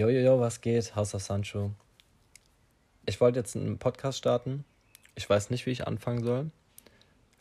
[0.00, 0.96] Jojojo, was geht?
[0.96, 1.72] House of Sancho.
[3.04, 4.64] Ich wollte jetzt einen Podcast starten.
[5.14, 6.50] Ich weiß nicht, wie ich anfangen soll.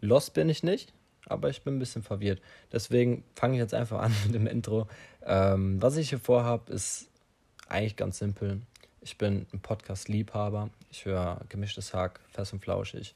[0.02, 0.92] Lost bin ich nicht,
[1.26, 2.42] aber ich bin ein bisschen verwirrt.
[2.74, 4.90] Deswegen fange ich jetzt einfach an mit dem Intro.
[5.26, 7.08] Ähm, was ich hier vorhabe, ist
[7.70, 8.62] eigentlich ganz simpel.
[9.00, 10.70] Ich bin ein Podcast-Liebhaber.
[10.92, 13.14] Ich höre gemischtes Hack, fest und flauschig.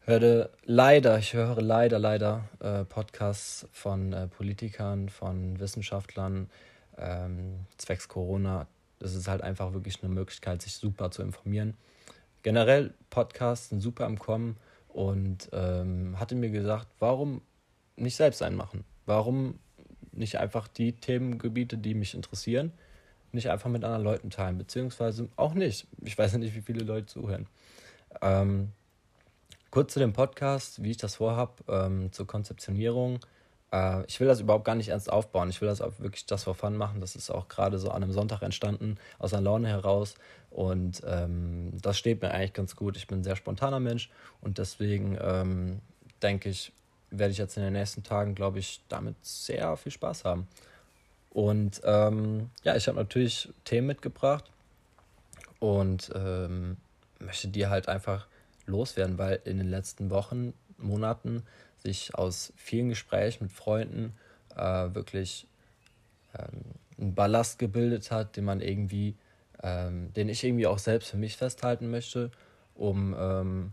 [0.00, 6.50] Hörte leider, ich höre leider, leider äh, Podcasts von äh, Politikern, von Wissenschaftlern,
[6.98, 8.66] ähm, zwecks Corona.
[8.98, 11.74] Das ist halt einfach wirklich eine Möglichkeit, sich super zu informieren.
[12.42, 14.56] Generell Podcasts sind super am Kommen
[14.88, 17.42] und ähm, hatte mir gesagt, warum
[17.96, 18.84] nicht selbst einen machen?
[19.06, 19.58] Warum
[20.12, 22.72] nicht einfach die Themengebiete, die mich interessieren,
[23.32, 25.86] nicht einfach mit anderen Leuten teilen, beziehungsweise auch nicht.
[26.02, 27.46] Ich weiß nicht, wie viele Leute zuhören.
[28.22, 28.72] Ähm,
[29.70, 33.20] kurz zu dem Podcast, wie ich das vorhabe, ähm, zur Konzeptionierung.
[33.72, 35.50] Äh, ich will das überhaupt gar nicht ernst aufbauen.
[35.50, 37.00] Ich will das auch wirklich das for fun machen.
[37.00, 40.14] Das ist auch gerade so an einem Sonntag entstanden, aus einer Laune heraus.
[40.50, 42.96] Und ähm, das steht mir eigentlich ganz gut.
[42.96, 44.10] Ich bin ein sehr spontaner Mensch
[44.40, 45.80] und deswegen ähm,
[46.22, 46.72] denke ich,
[47.10, 50.48] werde ich jetzt in den nächsten Tagen, glaube ich, damit sehr viel Spaß haben.
[51.30, 54.50] Und ähm, ja, ich habe natürlich Themen mitgebracht
[55.58, 56.76] und ähm,
[57.18, 58.26] möchte die halt einfach
[58.66, 61.44] loswerden, weil in den letzten Wochen, Monaten
[61.82, 64.14] sich aus vielen Gesprächen mit Freunden
[64.56, 65.46] äh, wirklich
[66.38, 66.62] ähm,
[66.98, 69.14] ein Ballast gebildet hat, den man irgendwie,
[69.62, 72.30] ähm, den ich irgendwie auch selbst für mich festhalten möchte,
[72.74, 73.72] um ähm,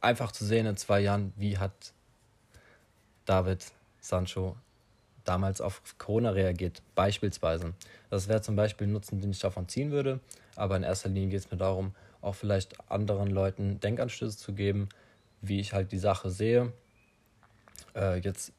[0.00, 1.92] einfach zu sehen in zwei Jahren, wie hat
[3.24, 3.64] David
[4.00, 4.56] Sancho
[5.24, 7.72] damals auf Corona reagiert, beispielsweise.
[8.10, 10.20] Das wäre zum Beispiel ein Nutzen, den ich davon ziehen würde,
[10.56, 14.88] aber in erster Linie geht es mir darum, auch vielleicht anderen Leuten Denkanstöße zu geben,
[15.48, 16.72] wie ich halt die Sache sehe
[17.94, 18.52] äh, jetzt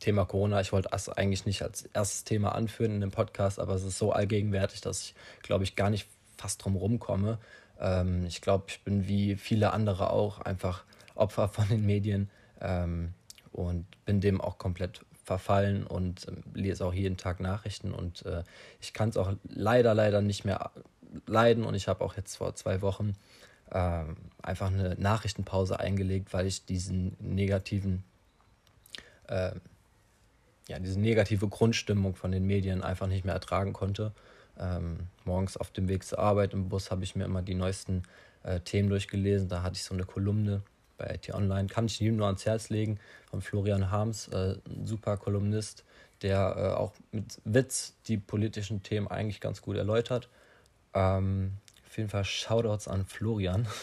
[0.00, 3.74] Thema Corona, ich wollte das eigentlich nicht als erstes Thema anführen in dem Podcast, aber
[3.74, 7.38] es ist so allgegenwärtig, dass ich, glaube ich, gar nicht fast drum rumkomme.
[7.78, 10.84] Ähm, ich glaube, ich bin wie viele andere auch einfach
[11.14, 13.14] Opfer von den Medien ähm,
[13.52, 18.42] und bin dem auch komplett verfallen und äh, lese auch jeden Tag Nachrichten und äh,
[18.80, 20.72] ich kann es auch leider, leider nicht mehr
[21.26, 23.14] leiden und ich habe auch jetzt vor zwei Wochen
[23.72, 24.04] äh,
[24.42, 28.04] einfach eine Nachrichtenpause eingelegt, weil ich diesen negativen
[29.28, 29.52] äh,
[30.68, 34.12] ja, diese negative Grundstimmung von den Medien einfach nicht mehr ertragen konnte.
[34.58, 38.02] Ähm, morgens auf dem Weg zur Arbeit im Bus habe ich mir immer die neuesten
[38.42, 39.48] äh, Themen durchgelesen.
[39.48, 40.62] Da hatte ich so eine Kolumne
[40.98, 41.68] bei IT Online.
[41.68, 42.98] Kann ich jedem nur ans Herz legen
[43.30, 45.84] von Florian Harms, äh, ein super Kolumnist,
[46.22, 50.28] der äh, auch mit Witz die politischen Themen eigentlich ganz gut erläutert.
[50.94, 51.52] Ähm,
[51.92, 53.68] auf jeden Fall Shoutouts an Florian.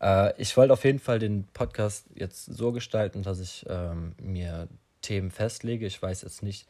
[0.00, 4.68] Äh, ich wollte auf jeden Fall den Podcast jetzt so gestalten, dass ich ähm, mir
[5.02, 5.86] Themen festlege.
[5.86, 6.68] Ich weiß jetzt nicht,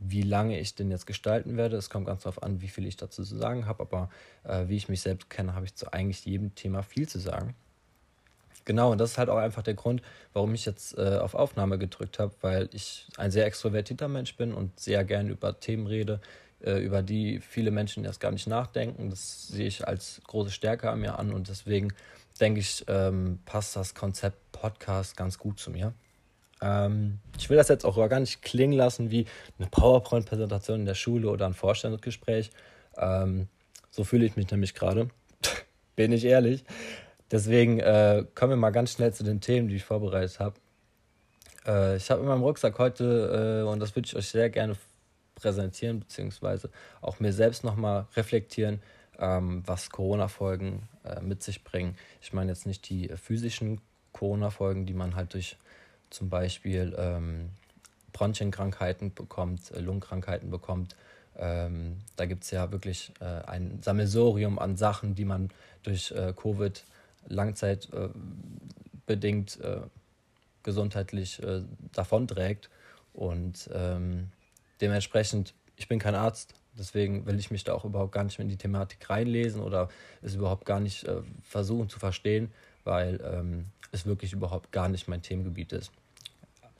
[0.00, 1.76] wie lange ich den jetzt gestalten werde.
[1.76, 3.80] Es kommt ganz darauf an, wie viel ich dazu zu sagen habe.
[3.80, 4.10] Aber
[4.42, 7.54] äh, wie ich mich selbst kenne, habe ich zu eigentlich jedem Thema viel zu sagen.
[8.64, 10.02] Genau, und das ist halt auch einfach der Grund,
[10.32, 14.52] warum ich jetzt äh, auf Aufnahme gedrückt habe, weil ich ein sehr extrovertierter Mensch bin
[14.52, 16.20] und sehr gerne über Themen rede,
[16.64, 19.10] über die viele Menschen erst gar nicht nachdenken.
[19.10, 21.92] Das sehe ich als große Stärke an mir an und deswegen
[22.40, 25.94] denke ich, ähm, passt das Konzept Podcast ganz gut zu mir.
[26.60, 29.26] Ähm, ich will das jetzt auch gar nicht klingen lassen wie
[29.58, 32.50] eine PowerPoint-Präsentation in der Schule oder ein Vorstellungsgespräch.
[32.96, 33.48] Ähm,
[33.90, 35.08] so fühle ich mich nämlich gerade.
[35.96, 36.64] Bin ich ehrlich.
[37.30, 40.54] Deswegen äh, kommen wir mal ganz schnell zu den Themen, die ich vorbereitet habe.
[41.66, 44.76] Äh, ich habe in meinem Rucksack heute, äh, und das würde ich euch sehr gerne
[45.34, 48.82] präsentieren, beziehungsweise auch mir selbst nochmal reflektieren,
[49.18, 51.96] ähm, was Corona-Folgen äh, mit sich bringen.
[52.20, 53.80] Ich meine jetzt nicht die äh, physischen
[54.12, 55.56] Corona-Folgen, die man halt durch
[56.10, 57.50] zum Beispiel ähm,
[58.12, 60.94] Bronchienkrankheiten bekommt, äh, Lungenkrankheiten bekommt.
[61.36, 65.48] Ähm, da gibt es ja wirklich äh, ein Sammelsorium an Sachen, die man
[65.82, 66.84] durch äh, Covid
[67.26, 69.80] langzeitbedingt äh,
[70.62, 71.42] gesundheitlich
[71.92, 72.70] davonträgt.
[73.12, 74.30] Und ähm,
[74.84, 78.44] dementsprechend, ich bin kein Arzt, Deswegen will ich mich da auch überhaupt gar nicht mehr
[78.44, 79.88] in die Thematik reinlesen oder
[80.22, 82.52] es überhaupt gar nicht äh, versuchen zu verstehen,
[82.82, 85.92] weil ähm, es wirklich überhaupt gar nicht mein Themengebiet ist.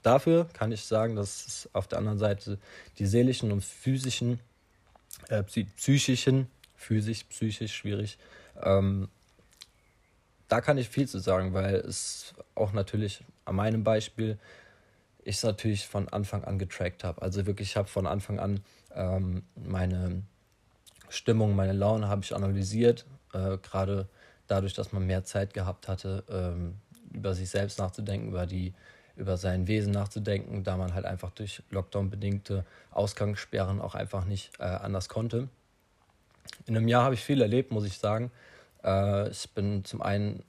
[0.03, 2.59] Dafür kann ich sagen, dass es auf der anderen Seite
[2.99, 4.39] die seelischen und physischen,
[5.29, 8.17] äh, psychischen, physisch, psychisch schwierig,
[8.61, 9.07] ähm,
[10.47, 14.37] da kann ich viel zu sagen, weil es auch natürlich an meinem Beispiel
[15.25, 17.21] ich es natürlich von Anfang an getrackt habe.
[17.21, 18.61] Also wirklich, ich habe von Anfang an
[18.93, 20.21] ähm, meine
[21.09, 24.07] Stimmung, meine Laune habe ich analysiert, äh, gerade
[24.47, 26.75] dadurch, dass man mehr Zeit gehabt hatte, ähm,
[27.11, 28.73] über sich selbst nachzudenken, über die
[29.15, 34.51] über sein Wesen nachzudenken, da man halt einfach durch Lockdown bedingte Ausgangssperren auch einfach nicht
[34.59, 35.47] äh, anders konnte.
[36.65, 38.29] In einem Jahr habe ich viel erlebt, muss ich sagen.
[38.83, 40.43] Äh, ich bin zum einen,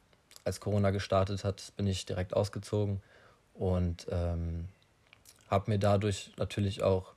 [0.45, 3.01] als Corona gestartet hat, bin ich direkt ausgezogen
[3.59, 4.69] und ähm,
[5.49, 7.15] habe mir dadurch natürlich auch,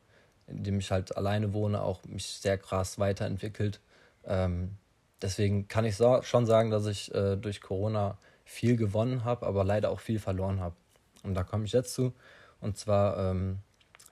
[0.48, 3.80] indem ich halt alleine wohne, auch mich sehr krass weiterentwickelt.
[4.26, 4.78] Ähm,
[5.22, 9.64] deswegen kann ich so, schon sagen, dass ich äh, durch Corona viel gewonnen habe, aber
[9.64, 10.76] leider auch viel verloren habe.
[11.24, 12.14] Und da komme ich jetzt zu.
[12.62, 13.60] Und zwar ähm,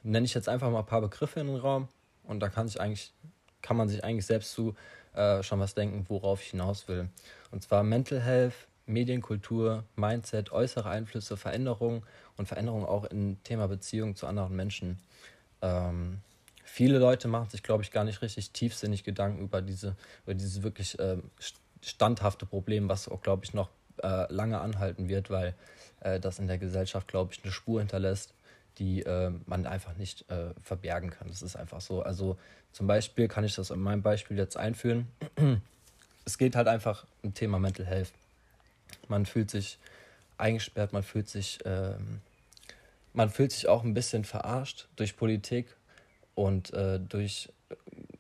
[0.04, 1.88] nenne ich jetzt einfach mal ein paar Begriffe in den Raum
[2.24, 3.14] und da kann sich eigentlich,
[3.62, 4.76] kann man sich eigentlich selbst zu
[5.14, 7.10] äh, schon was denken, worauf ich hinaus will.
[7.52, 8.54] Und zwar Mental Health,
[8.88, 12.04] Medienkultur, Mindset, äußere Einflüsse, Veränderungen
[12.38, 15.00] und Veränderungen auch im Thema Beziehung zu anderen Menschen.
[15.62, 16.20] Ähm,
[16.64, 19.96] viele Leute machen sich, glaube ich, gar nicht richtig tiefsinnig Gedanken über diese,
[20.26, 21.18] über diese wirklich äh,
[21.82, 23.70] standhafte Problem, was auch, glaube ich, noch
[24.02, 25.54] äh, lange anhalten wird, weil
[26.02, 28.34] äh, das in der Gesellschaft, glaube ich, eine Spur hinterlässt,
[28.78, 31.28] die äh, man einfach nicht äh, verbergen kann.
[31.28, 32.04] Das ist einfach so.
[32.04, 32.38] Also
[32.72, 35.08] zum Beispiel kann ich das in meinem Beispiel jetzt einführen.
[36.26, 38.12] es geht halt einfach um Thema Mental Health.
[39.10, 39.80] Man fühlt sich
[40.38, 42.22] eingesperrt, man fühlt sich, ähm,
[43.14, 45.76] man fühlt sich auch ein bisschen verarscht durch Politik
[46.36, 47.50] und äh, durch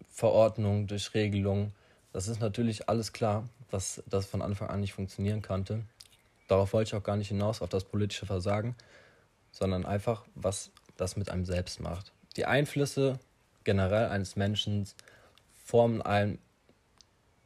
[0.09, 1.73] Verordnungen, durch Regelungen.
[2.13, 5.83] Das ist natürlich alles klar, dass das von Anfang an nicht funktionieren konnte.
[6.47, 8.75] Darauf wollte ich auch gar nicht hinaus, auf das politische Versagen,
[9.51, 12.11] sondern einfach, was das mit einem selbst macht.
[12.37, 13.19] Die Einflüsse
[13.63, 14.87] generell eines Menschen
[15.65, 16.39] formen einen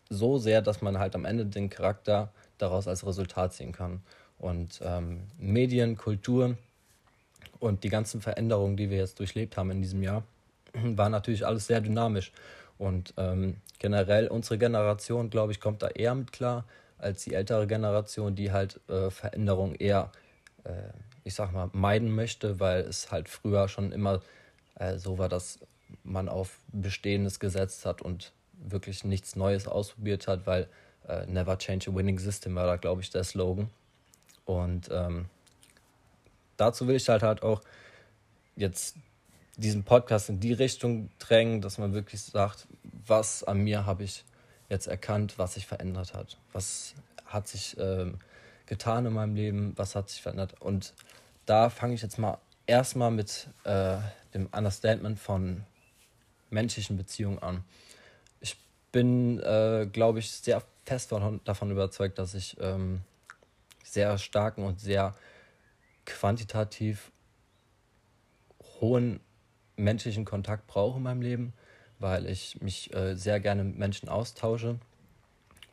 [0.09, 4.01] so sehr, dass man halt am Ende den Charakter daraus als Resultat ziehen kann.
[4.37, 6.57] Und ähm, Medien, Kultur
[7.59, 10.23] und die ganzen Veränderungen, die wir jetzt durchlebt haben in diesem Jahr,
[10.73, 12.31] war natürlich alles sehr dynamisch.
[12.77, 16.65] Und ähm, generell unsere Generation, glaube ich, kommt da eher mit klar
[16.97, 20.11] als die ältere Generation, die halt äh, Veränderungen eher,
[20.63, 20.71] äh,
[21.23, 24.21] ich sag mal, meiden möchte, weil es halt früher schon immer
[24.75, 25.59] äh, so war, dass
[26.03, 30.67] man auf Bestehendes gesetzt hat und wirklich nichts Neues ausprobiert hat, weil
[31.07, 33.69] äh, Never Change a Winning System war da, glaube ich, der Slogan.
[34.45, 35.25] Und ähm,
[36.57, 37.62] dazu will ich halt halt auch
[38.56, 38.95] jetzt
[39.57, 42.68] diesen Podcast in die Richtung drängen, dass man wirklich sagt,
[43.06, 44.24] was an mir habe ich
[44.69, 46.38] jetzt erkannt, was sich verändert hat.
[46.53, 46.95] Was
[47.25, 48.19] hat sich ähm,
[48.65, 50.62] getan in meinem Leben, was hat sich verändert.
[50.62, 50.94] Und
[51.45, 52.38] da fange ich jetzt mal
[52.68, 53.98] erstmal mit äh,
[54.33, 55.63] dem Understandment von
[56.50, 57.63] menschlichen Beziehungen an.
[58.39, 58.57] Ich
[58.92, 63.01] bin, äh, glaube ich, sehr fest von, davon überzeugt, dass ich ähm,
[63.83, 65.15] sehr starken und sehr
[66.05, 67.11] quantitativ
[68.79, 69.19] hohen
[69.75, 71.53] menschlichen Kontakt brauche in meinem Leben,
[71.99, 74.79] weil ich mich äh, sehr gerne mit Menschen austausche.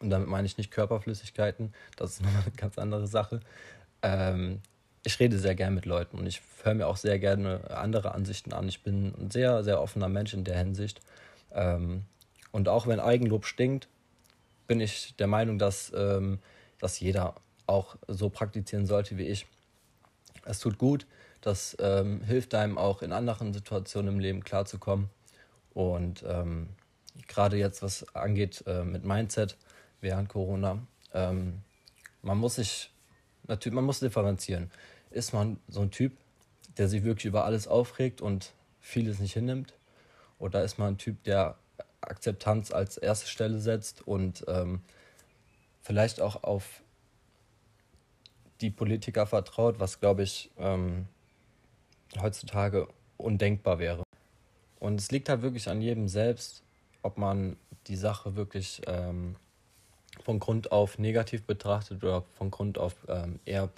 [0.00, 3.40] Und damit meine ich nicht Körperflüssigkeiten, das ist nochmal eine ganz andere Sache.
[4.02, 4.60] Ähm,
[5.04, 8.52] ich rede sehr gerne mit Leuten und ich höre mir auch sehr gerne andere Ansichten
[8.52, 8.68] an.
[8.68, 11.00] Ich bin ein sehr, sehr offener Mensch in der Hinsicht.
[11.52, 12.04] Ähm,
[12.52, 13.88] und auch wenn Eigenlob stinkt,
[14.68, 16.38] bin ich der Meinung, dass, ähm,
[16.78, 17.34] dass jeder
[17.66, 19.46] auch so praktizieren sollte wie ich.
[20.44, 21.06] Es tut gut,
[21.40, 25.10] das ähm, hilft einem auch in anderen Situationen im Leben klarzukommen.
[25.74, 26.68] Und ähm,
[27.26, 29.56] gerade jetzt, was angeht äh, mit Mindset
[30.00, 30.78] während Corona,
[31.12, 31.62] ähm,
[32.22, 32.90] man muss sich
[33.46, 34.70] natürlich, man muss differenzieren.
[35.10, 36.12] Ist man so ein Typ,
[36.76, 39.74] der sich wirklich über alles aufregt und vieles nicht hinnimmt?
[40.38, 41.56] Oder ist man ein Typ, der
[42.00, 44.80] Akzeptanz als erste Stelle setzt und ähm,
[45.82, 46.82] vielleicht auch auf
[48.60, 51.06] die Politiker vertraut, was glaube ich ähm,
[52.20, 54.02] heutzutage undenkbar wäre.
[54.80, 56.62] Und es liegt halt wirklich an jedem selbst,
[57.02, 59.36] ob man die Sache wirklich ähm,
[60.22, 63.70] von Grund auf negativ betrachtet oder von Grund auf ähm, eher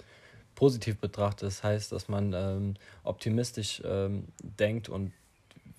[0.55, 1.43] positiv betrachtet.
[1.43, 5.11] Das heißt, dass man ähm, optimistisch ähm, denkt und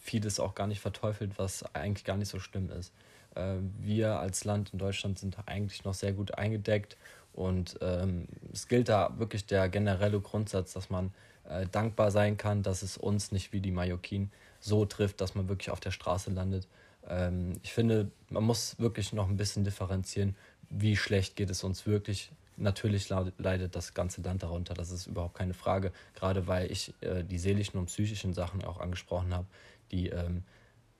[0.02, 2.92] vieles auch gar nicht verteufelt, was eigentlich gar nicht so schlimm ist.
[3.34, 6.96] Äh, wir als Land in Deutschland sind eigentlich noch sehr gut eingedeckt
[7.32, 11.12] und ähm, es gilt da wirklich der generelle Grundsatz, dass man
[11.48, 14.30] äh, dankbar sein kann, dass es uns nicht wie die Mallorquin
[14.60, 16.66] so trifft, dass man wirklich auf der Straße landet.
[17.08, 20.36] Ähm, ich finde, man muss wirklich noch ein bisschen differenzieren,
[20.68, 22.32] wie schlecht geht es uns wirklich.
[22.58, 27.24] Natürlich leidet das ganze Land darunter, das ist überhaupt keine Frage, gerade weil ich äh,
[27.24, 29.46] die seelischen und psychischen Sachen auch angesprochen habe,
[29.92, 30.42] die ähm,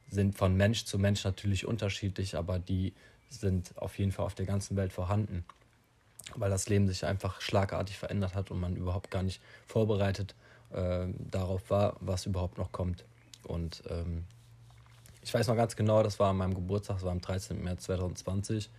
[0.08, 2.92] sind von Mensch zu Mensch natürlich unterschiedlich, aber die
[3.28, 5.44] sind auf jeden Fall auf der ganzen Welt vorhanden
[6.37, 10.34] weil das Leben sich einfach schlagartig verändert hat und man überhaupt gar nicht vorbereitet
[10.70, 13.04] äh, darauf war, was überhaupt noch kommt.
[13.44, 14.25] Und ähm,
[15.22, 17.62] ich weiß noch ganz genau, das war an meinem Geburtstag, das war am 13.
[17.62, 18.70] März 2020.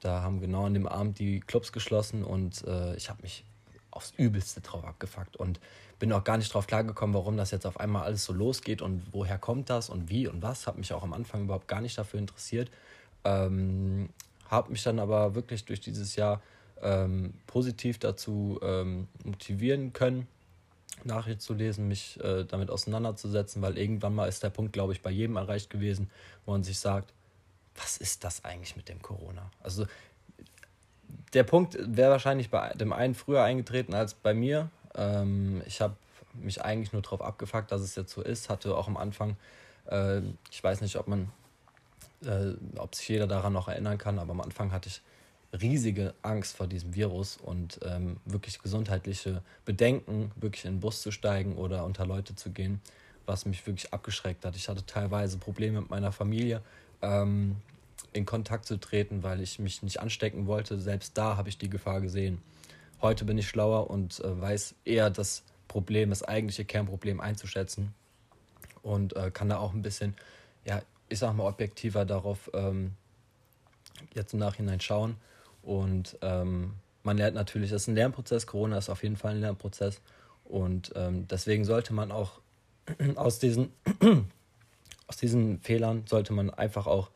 [0.00, 3.44] Da haben genau an dem Abend die Clubs geschlossen und äh, ich habe mich
[3.90, 5.60] aufs Übelste drauf abgefuckt und
[5.98, 9.02] bin auch gar nicht drauf klargekommen, warum das jetzt auf einmal alles so losgeht und
[9.12, 10.66] woher kommt das und wie und was.
[10.66, 12.70] Habe mich auch am Anfang überhaupt gar nicht dafür interessiert.
[13.24, 14.08] Ähm,
[14.48, 16.42] habe mich dann aber wirklich durch dieses Jahr
[16.82, 20.26] ähm, positiv dazu ähm, motivieren können,
[21.04, 25.02] Nachrichten zu lesen, mich äh, damit auseinanderzusetzen, weil irgendwann mal ist der Punkt, glaube ich,
[25.02, 26.10] bei jedem erreicht gewesen,
[26.46, 27.12] wo man sich sagt,
[27.76, 29.50] was ist das eigentlich mit dem Corona?
[29.62, 29.86] Also
[31.32, 34.70] der Punkt wäre wahrscheinlich bei dem einen früher eingetreten als bei mir.
[34.94, 35.94] Ähm, ich habe
[36.34, 38.48] mich eigentlich nur darauf abgefuckt, dass es jetzt so ist.
[38.48, 39.36] Hatte auch am Anfang,
[39.86, 41.30] äh, ich weiß nicht, ob man,
[42.24, 45.02] äh, ob sich jeder daran noch erinnern kann, aber am Anfang hatte ich
[45.60, 51.10] riesige Angst vor diesem Virus und ähm, wirklich gesundheitliche Bedenken, wirklich in den Bus zu
[51.10, 52.80] steigen oder unter Leute zu gehen,
[53.26, 54.54] was mich wirklich abgeschreckt hat.
[54.54, 56.62] Ich hatte teilweise Probleme mit meiner Familie
[57.02, 57.56] ähm,
[58.12, 60.80] in Kontakt zu treten, weil ich mich nicht anstecken wollte.
[60.80, 62.42] Selbst da habe ich die Gefahr gesehen.
[63.00, 67.94] Heute bin ich schlauer und äh, weiß eher das Problem, das eigentliche Kernproblem einzuschätzen
[68.82, 70.14] und äh, kann da auch ein bisschen,
[70.64, 72.92] ja, ich sag mal, objektiver darauf ähm,
[74.14, 75.16] jetzt im Nachhinein schauen
[75.62, 78.46] und ähm, man lernt natürlich, das ist ein Lernprozess.
[78.46, 80.00] Corona ist auf jeden Fall ein Lernprozess.
[80.44, 82.40] Und ähm, deswegen sollte man auch
[83.16, 83.72] aus diesen,
[85.06, 87.10] aus diesen Fehlern, sollte man einfach auch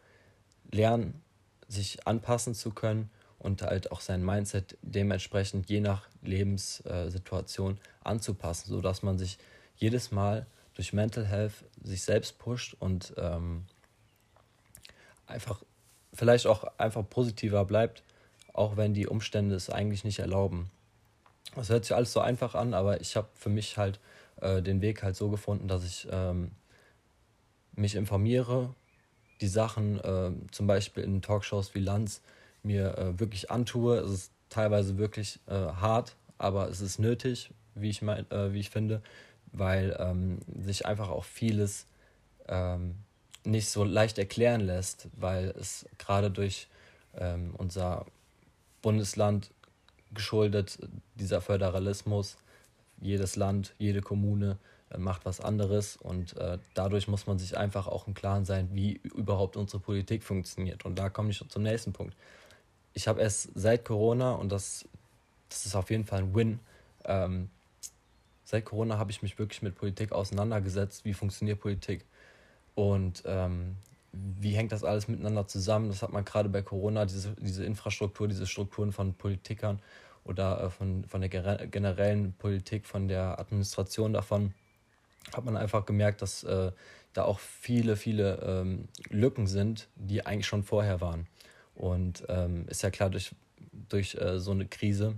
[0.74, 1.22] lernen,
[1.68, 9.02] sich anpassen zu können und halt auch sein Mindset dementsprechend je nach Lebenssituation anzupassen, sodass
[9.02, 9.38] man sich
[9.76, 13.64] jedes Mal durch Mental Health sich selbst pusht und ähm,
[15.26, 15.62] einfach
[16.12, 18.02] vielleicht auch einfach positiver bleibt
[18.54, 20.70] auch wenn die Umstände es eigentlich nicht erlauben.
[21.54, 24.00] Das hört sich alles so einfach an, aber ich habe für mich halt
[24.40, 26.52] äh, den Weg halt so gefunden, dass ich ähm,
[27.74, 28.74] mich informiere,
[29.40, 32.20] die Sachen äh, zum Beispiel in Talkshows wie Lanz
[32.62, 33.98] mir äh, wirklich antue.
[33.98, 38.60] Es ist teilweise wirklich äh, hart, aber es ist nötig, wie ich, mein, äh, wie
[38.60, 39.02] ich finde,
[39.52, 41.86] weil ähm, sich einfach auch vieles
[42.48, 42.96] ähm,
[43.44, 46.68] nicht so leicht erklären lässt, weil es gerade durch
[47.16, 48.06] ähm, unser
[48.82, 49.50] Bundesland
[50.12, 50.78] geschuldet,
[51.16, 52.36] dieser Föderalismus.
[53.00, 54.58] Jedes Land, jede Kommune
[54.98, 59.00] macht was anderes und äh, dadurch muss man sich einfach auch im Klaren sein, wie
[59.02, 60.84] überhaupt unsere Politik funktioniert.
[60.84, 62.16] Und da komme ich zum nächsten Punkt.
[62.92, 64.88] Ich habe erst seit Corona, und das,
[65.48, 66.60] das ist auf jeden Fall ein Win,
[67.04, 67.50] ähm,
[68.44, 72.04] seit Corona habe ich mich wirklich mit Politik auseinandergesetzt, wie funktioniert Politik.
[72.74, 73.76] Und ähm,
[74.12, 75.88] wie hängt das alles miteinander zusammen?
[75.88, 79.80] Das hat man gerade bei Corona, diese, diese Infrastruktur, diese Strukturen von Politikern
[80.24, 84.54] oder äh, von, von der generellen Politik, von der Administration davon,
[85.32, 86.72] hat man einfach gemerkt, dass äh,
[87.12, 91.26] da auch viele, viele ähm, Lücken sind, die eigentlich schon vorher waren.
[91.74, 93.34] Und ähm, ist ja klar, durch,
[93.88, 95.14] durch äh, so eine Krise,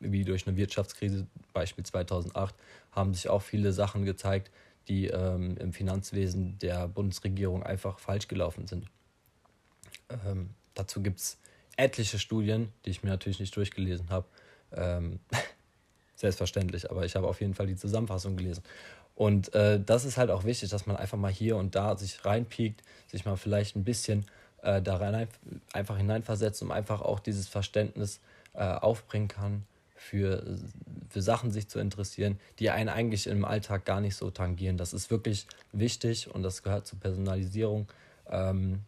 [0.00, 2.54] wie durch eine Wirtschaftskrise, Beispiel 2008,
[2.92, 4.50] haben sich auch viele Sachen gezeigt,
[4.88, 8.86] die ähm, im Finanzwesen der Bundesregierung einfach falsch gelaufen sind.
[10.08, 11.38] Ähm, dazu gibt es
[11.76, 14.26] etliche Studien, die ich mir natürlich nicht durchgelesen habe.
[14.72, 15.20] Ähm,
[16.16, 18.62] selbstverständlich, aber ich habe auf jeden Fall die Zusammenfassung gelesen.
[19.18, 22.24] Und äh, das ist halt auch wichtig, dass man einfach mal hier und da sich
[22.24, 24.26] reinpiekt, sich mal vielleicht ein bisschen
[24.62, 25.26] äh, da rein,
[25.72, 28.20] einfach hineinversetzt, um einfach auch dieses Verständnis
[28.54, 29.64] äh, aufbringen kann
[29.96, 30.44] für,
[31.10, 34.76] für Sachen sich zu interessieren, die einen eigentlich im Alltag gar nicht so tangieren.
[34.76, 37.88] Das ist wirklich wichtig und das gehört zur Personalisierung
[38.30, 38.82] ähm,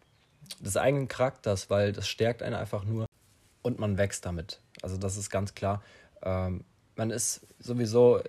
[0.60, 3.06] des eigenen Charakters, weil das stärkt einen einfach nur
[3.62, 4.60] und man wächst damit.
[4.80, 5.82] Also das ist ganz klar.
[6.22, 6.62] Ähm,
[6.94, 8.20] man ist sowieso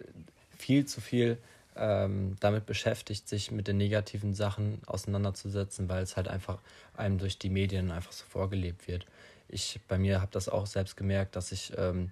[0.58, 1.38] viel zu viel
[1.76, 6.60] ähm, damit beschäftigt, sich mit den negativen Sachen auseinanderzusetzen, weil es halt einfach
[6.96, 9.06] einem durch die Medien einfach so vorgelebt wird.
[9.48, 12.10] Ich bei mir habe das auch selbst gemerkt, dass ich ähm,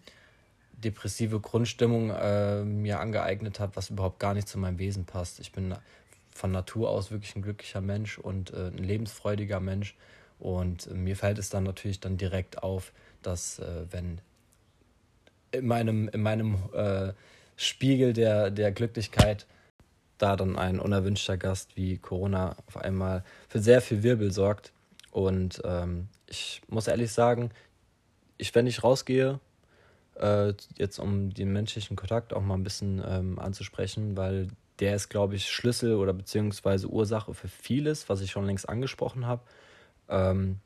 [0.71, 5.39] depressive Grundstimmung äh, mir angeeignet hat, was überhaupt gar nicht zu meinem Wesen passt.
[5.39, 5.75] Ich bin
[6.31, 9.95] von Natur aus wirklich ein glücklicher Mensch und äh, ein lebensfreudiger Mensch.
[10.39, 14.21] Und äh, mir fällt es dann natürlich dann direkt auf, dass äh, wenn
[15.51, 17.13] in meinem, in meinem äh,
[17.61, 19.45] Spiegel der, der Glücklichkeit
[20.17, 24.71] da dann ein unerwünschter Gast wie Corona auf einmal für sehr viel Wirbel sorgt.
[25.11, 27.51] Und ähm, ich muss ehrlich sagen,
[28.37, 29.41] ich, wenn ich rausgehe,
[30.15, 34.47] äh, jetzt um den menschlichen Kontakt auch mal ein bisschen ähm, anzusprechen, weil
[34.79, 39.25] der ist, glaube ich, Schlüssel oder beziehungsweise Ursache für vieles, was ich schon längst angesprochen
[39.25, 39.41] habe.
[40.07, 40.59] Ähm,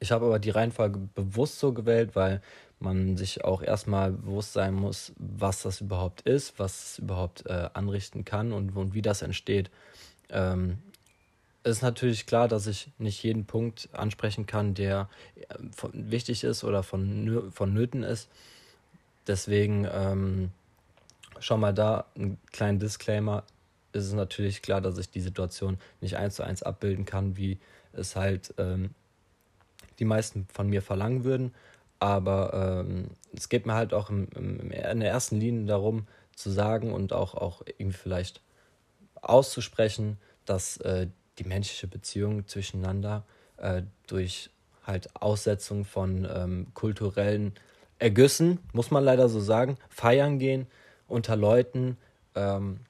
[0.00, 2.42] ich habe aber die Reihenfolge bewusst so gewählt, weil
[2.82, 7.68] man sich auch erstmal bewusst sein muss, was das überhaupt ist, was es überhaupt äh,
[7.72, 9.70] anrichten kann und, und wie das entsteht.
[10.30, 10.78] Ähm,
[11.64, 16.44] es ist natürlich klar, dass ich nicht jeden Punkt ansprechen kann, der äh, von, wichtig
[16.44, 18.28] ist oder von, von Nöten ist.
[19.26, 20.50] Deswegen ähm,
[21.38, 23.44] schon mal da einen kleinen Disclaimer.
[23.92, 27.58] Es ist natürlich klar, dass ich die Situation nicht eins zu eins abbilden kann, wie
[27.92, 28.90] es halt ähm,
[29.98, 31.54] die meisten von mir verlangen würden.
[32.02, 36.50] Aber ähm, es geht mir halt auch im, im, in der ersten Linie darum, zu
[36.50, 38.40] sagen und auch, auch irgendwie vielleicht
[39.20, 41.06] auszusprechen, dass äh,
[41.38, 43.24] die menschliche Beziehung zwischeneinander
[43.56, 44.50] äh, durch
[44.84, 47.54] halt Aussetzung von ähm, kulturellen
[48.00, 50.66] Ergüssen, muss man leider so sagen, feiern gehen
[51.06, 51.98] unter Leuten,
[52.34, 52.80] ähm,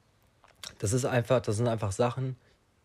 [0.78, 2.36] das ist einfach, das sind einfach Sachen,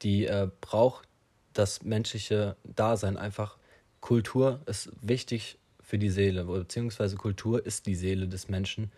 [0.01, 1.07] die äh, braucht
[1.53, 3.55] das menschliche Dasein einfach.
[4.01, 5.57] Kultur ist wichtig
[5.87, 8.91] für die Seele, beziehungsweise Kultur ist die Seele des Menschen.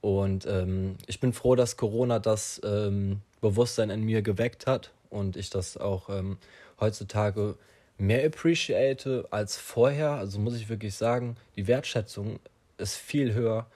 [0.00, 5.36] Und ähm, ich bin froh, dass Corona das ähm, Bewusstsein in mir geweckt hat und
[5.36, 6.38] ich das auch ähm,
[6.80, 7.56] heutzutage
[7.98, 10.12] mehr appreciate als vorher.
[10.12, 12.40] Also muss ich wirklich sagen, die Wertschätzung
[12.78, 13.66] ist viel höher,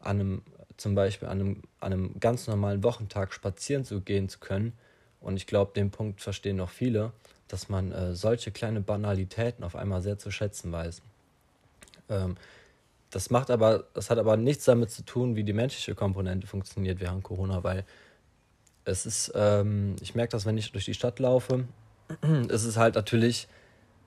[0.00, 0.42] an einem,
[0.78, 4.72] zum Beispiel an einem, an einem ganz normalen Wochentag spazieren zu gehen zu können.
[5.20, 7.12] Und ich glaube, den Punkt verstehen noch viele,
[7.48, 11.02] dass man äh, solche kleine Banalitäten auf einmal sehr zu schätzen weiß.
[12.08, 12.36] Ähm,
[13.10, 17.00] das macht aber, das hat aber nichts damit zu tun, wie die menschliche Komponente funktioniert
[17.00, 17.84] während Corona, weil
[18.84, 21.64] es ist, ähm, ich merke das, wenn ich durch die Stadt laufe,
[22.48, 23.48] es ist halt natürlich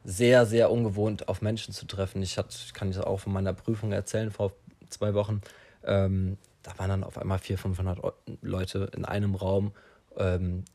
[0.03, 2.21] sehr, sehr ungewohnt, auf Menschen zu treffen.
[2.21, 4.53] Ich, ich kann es auch von meiner Prüfung erzählen vor
[4.89, 5.41] zwei Wochen.
[5.83, 9.73] Ähm, da waren dann auf einmal 400, 500 Leute in einem Raum.
[10.17, 10.65] Ähm,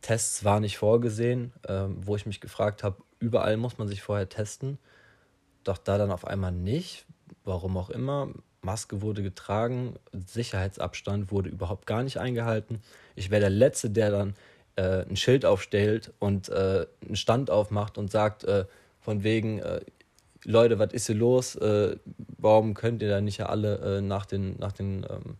[0.00, 4.28] Tests waren nicht vorgesehen, ähm, wo ich mich gefragt habe, überall muss man sich vorher
[4.28, 4.78] testen.
[5.64, 7.06] Doch da dann auf einmal nicht,
[7.44, 8.28] warum auch immer.
[8.62, 12.80] Maske wurde getragen, Sicherheitsabstand wurde überhaupt gar nicht eingehalten.
[13.16, 14.34] Ich wäre der Letzte, der dann
[14.76, 18.66] äh, ein Schild aufstellt und äh, einen Stand aufmacht und sagt, äh,
[19.00, 19.80] von wegen, äh,
[20.44, 21.56] Leute, was ist hier los?
[21.56, 21.96] Äh,
[22.38, 25.36] warum könnt ihr da nicht ja alle äh, nach den, nach den, ähm,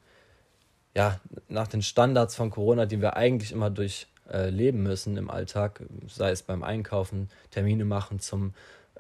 [0.95, 6.31] ja, nach den Standards von Corona, die wir eigentlich immer durchleben müssen im Alltag, sei
[6.31, 8.53] es beim Einkaufen, Termine machen zum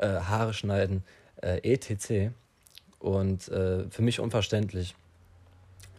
[0.02, 1.04] Haare schneiden,
[1.40, 2.32] etc.
[2.98, 4.94] Und für mich unverständlich.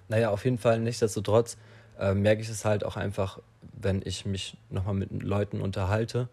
[0.09, 1.57] Naja, auf jeden Fall, nichtsdestotrotz
[1.97, 3.39] merke ich es halt auch einfach
[3.83, 6.29] wenn ich mich nochmal mit Leuten unterhalte.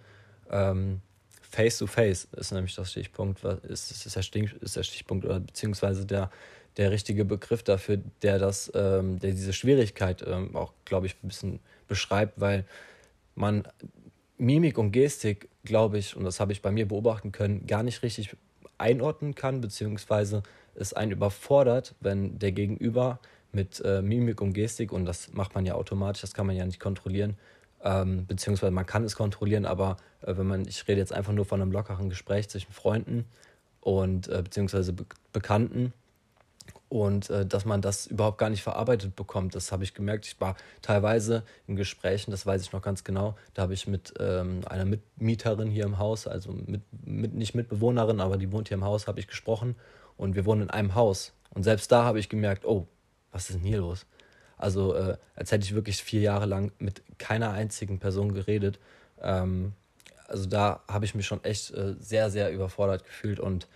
[0.51, 1.01] Ähm,
[1.43, 5.41] face to face ist nämlich das Stichpunkt, ist, ist, der, Stich, ist der Stichpunkt oder
[5.41, 6.31] beziehungsweise der,
[6.77, 11.29] der richtige Begriff dafür, der das, ähm, der diese Schwierigkeit ähm, auch, glaube ich, ein
[11.29, 12.65] bisschen beschreibt, weil
[13.35, 13.67] man
[14.41, 18.03] Mimik und Gestik, glaube ich, und das habe ich bei mir beobachten können, gar nicht
[18.03, 18.37] richtig
[18.79, 20.43] einordnen kann, beziehungsweise
[20.75, 23.21] es einen überfordert, wenn der Gegenüber
[23.53, 26.65] mit äh, Mimik und Gestik und das macht man ja automatisch, das kann man ja
[26.65, 27.37] nicht kontrollieren.
[27.83, 31.45] Ähm, beziehungsweise man kann es kontrollieren, aber äh, wenn man, ich rede jetzt einfach nur
[31.45, 33.27] von einem lockeren Gespräch zwischen Freunden
[33.81, 35.93] und äh, beziehungsweise Be Bekannten
[36.91, 40.27] und äh, dass man das überhaupt gar nicht verarbeitet bekommt, das habe ich gemerkt.
[40.27, 44.13] Ich war teilweise in Gesprächen, das weiß ich noch ganz genau, da habe ich mit
[44.19, 48.77] ähm, einer Mitmieterin hier im Haus, also mit, mit, nicht Mitbewohnerin, aber die wohnt hier
[48.77, 49.77] im Haus, habe ich gesprochen
[50.17, 51.33] und wir wohnen in einem Haus.
[51.55, 52.89] Und selbst da habe ich gemerkt, oh,
[53.31, 54.05] was ist denn hier los?
[54.59, 58.79] Also, äh, als hätte ich wirklich vier Jahre lang mit keiner einzigen Person geredet.
[59.23, 59.73] Ähm,
[60.27, 63.41] also, da habe ich mich schon echt äh, sehr, sehr überfordert gefühlt.
[63.41, 63.69] Und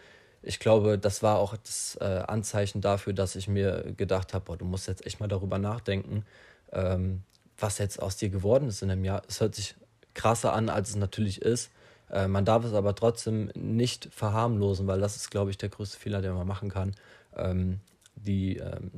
[0.45, 4.65] ich glaube, das war auch das äh, Anzeichen dafür, dass ich mir gedacht habe: du
[4.65, 6.25] musst jetzt echt mal darüber nachdenken,
[6.73, 7.23] ähm,
[7.59, 9.23] was jetzt aus dir geworden ist in einem Jahr.
[9.29, 9.75] Es hört sich
[10.13, 11.71] krasser an, als es natürlich ist.
[12.11, 15.99] Äh, man darf es aber trotzdem nicht verharmlosen, weil das ist, glaube ich, der größte
[15.99, 16.95] Fehler, den man machen kann.
[17.37, 17.81] Ähm,
[18.17, 18.91] die, ähm,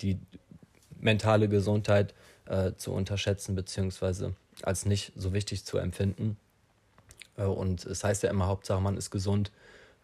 [0.00, 0.18] die
[1.00, 2.14] mentale Gesundheit
[2.46, 6.36] äh, zu unterschätzen, beziehungsweise als nicht so wichtig zu empfinden.
[7.36, 9.50] Äh, und es heißt ja immer, Hauptsache man ist gesund,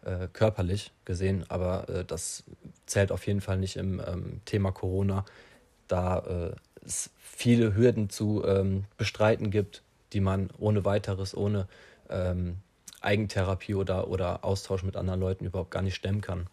[0.03, 2.43] äh, körperlich gesehen, aber äh, das
[2.85, 5.25] zählt auf jeden Fall nicht im ähm, Thema Corona,
[5.87, 9.83] da äh, es viele Hürden zu ähm, bestreiten gibt,
[10.13, 11.67] die man ohne weiteres, ohne
[12.09, 12.57] ähm,
[13.01, 16.47] Eigentherapie oder, oder Austausch mit anderen Leuten überhaupt gar nicht stemmen kann.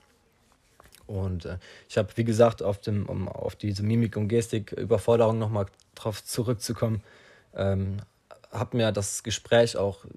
[1.06, 1.58] Und äh,
[1.88, 7.02] ich habe, wie gesagt, auf, dem, um auf diese Mimik- und Gestik-Überforderung nochmal drauf zurückzukommen,
[7.54, 7.98] ähm,
[8.50, 10.08] hat mir das Gespräch auch äh,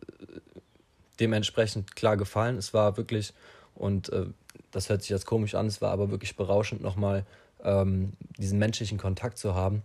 [1.22, 2.58] dementsprechend klar gefallen.
[2.58, 3.34] Es war wirklich,
[3.76, 4.26] und äh,
[4.72, 7.26] das hört sich jetzt komisch an, es war aber wirklich berauschend, nochmal
[7.64, 9.84] ähm, diesen menschlichen Kontakt zu haben.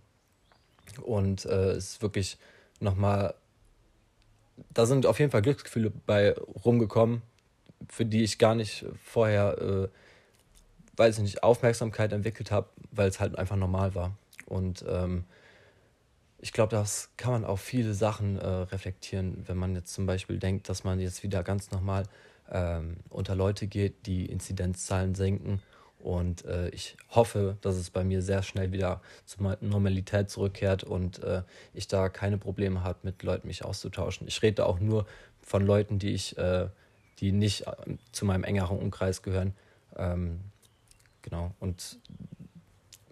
[1.03, 2.37] Und äh, es ist wirklich
[2.79, 3.35] nochmal,
[4.73, 7.21] da sind auf jeden Fall Glücksgefühle bei rumgekommen,
[7.87, 9.87] für die ich gar nicht vorher äh,
[10.97, 14.17] weil ich nicht, Aufmerksamkeit entwickelt habe, weil es halt einfach normal war.
[14.47, 15.23] Und ähm,
[16.39, 20.37] ich glaube, das kann man auf viele Sachen äh, reflektieren, wenn man jetzt zum Beispiel
[20.37, 22.03] denkt, dass man jetzt wieder ganz normal
[22.51, 25.61] ähm, unter Leute geht, die Inzidenzzahlen senken.
[25.99, 31.23] Und äh, ich hoffe, dass es bei mir sehr schnell wieder zur Normalität zurückkehrt und
[31.23, 31.41] äh,
[31.73, 34.27] ich da keine Probleme habe, mit Leuten mich auszutauschen.
[34.27, 35.07] Ich rede auch nur
[35.41, 36.67] von Leuten, die ich äh,
[37.19, 39.53] die nicht äh, zu meinem engeren Umkreis gehören.
[39.95, 40.39] Ähm,
[41.21, 41.53] genau.
[41.59, 41.99] Und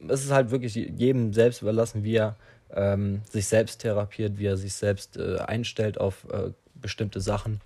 [0.07, 2.35] es ist halt wirklich jedem selbst überlassen, wie er
[2.75, 7.61] ähm, sich selbst therapiert, wie er sich selbst äh, einstellt auf äh, bestimmte Sachen.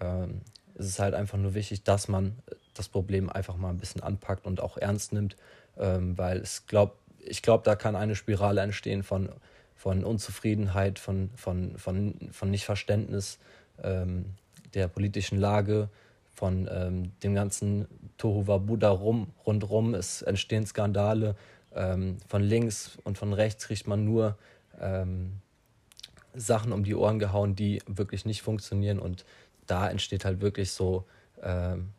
[0.00, 0.40] Ähm,
[0.74, 2.38] es ist halt einfach nur wichtig, dass man
[2.74, 5.36] das Problem einfach mal ein bisschen anpackt und auch ernst nimmt,
[5.78, 9.28] ähm, weil es glaub, ich glaube, da kann eine Spirale entstehen von,
[9.76, 13.38] von Unzufriedenheit, von, von, von, von Nichtverständnis
[13.82, 14.26] ähm,
[14.74, 15.90] der politischen Lage,
[16.34, 19.94] von ähm, dem ganzen Tohuwabu darum, rundherum.
[19.94, 21.36] Es entstehen Skandale.
[21.74, 24.36] Ähm, von links und von rechts kriegt man nur
[24.80, 25.40] ähm,
[26.34, 28.98] Sachen um die Ohren gehauen, die wirklich nicht funktionieren.
[28.98, 29.24] Und
[29.66, 31.04] da entsteht halt wirklich so,
[31.42, 31.90] ähm,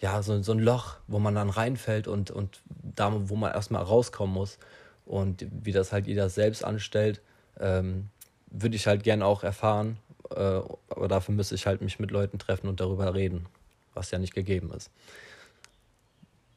[0.00, 3.82] ja, so, so ein Loch, wo man dann reinfällt und, und da, wo man erstmal
[3.82, 4.58] rauskommen muss.
[5.04, 7.20] Und wie das halt jeder selbst anstellt,
[7.58, 8.08] ähm,
[8.46, 9.98] würde ich halt gerne auch erfahren.
[10.30, 10.60] Äh,
[10.90, 13.46] aber dafür müsste ich halt mich mit Leuten treffen und darüber reden,
[13.94, 14.90] was ja nicht gegeben ist.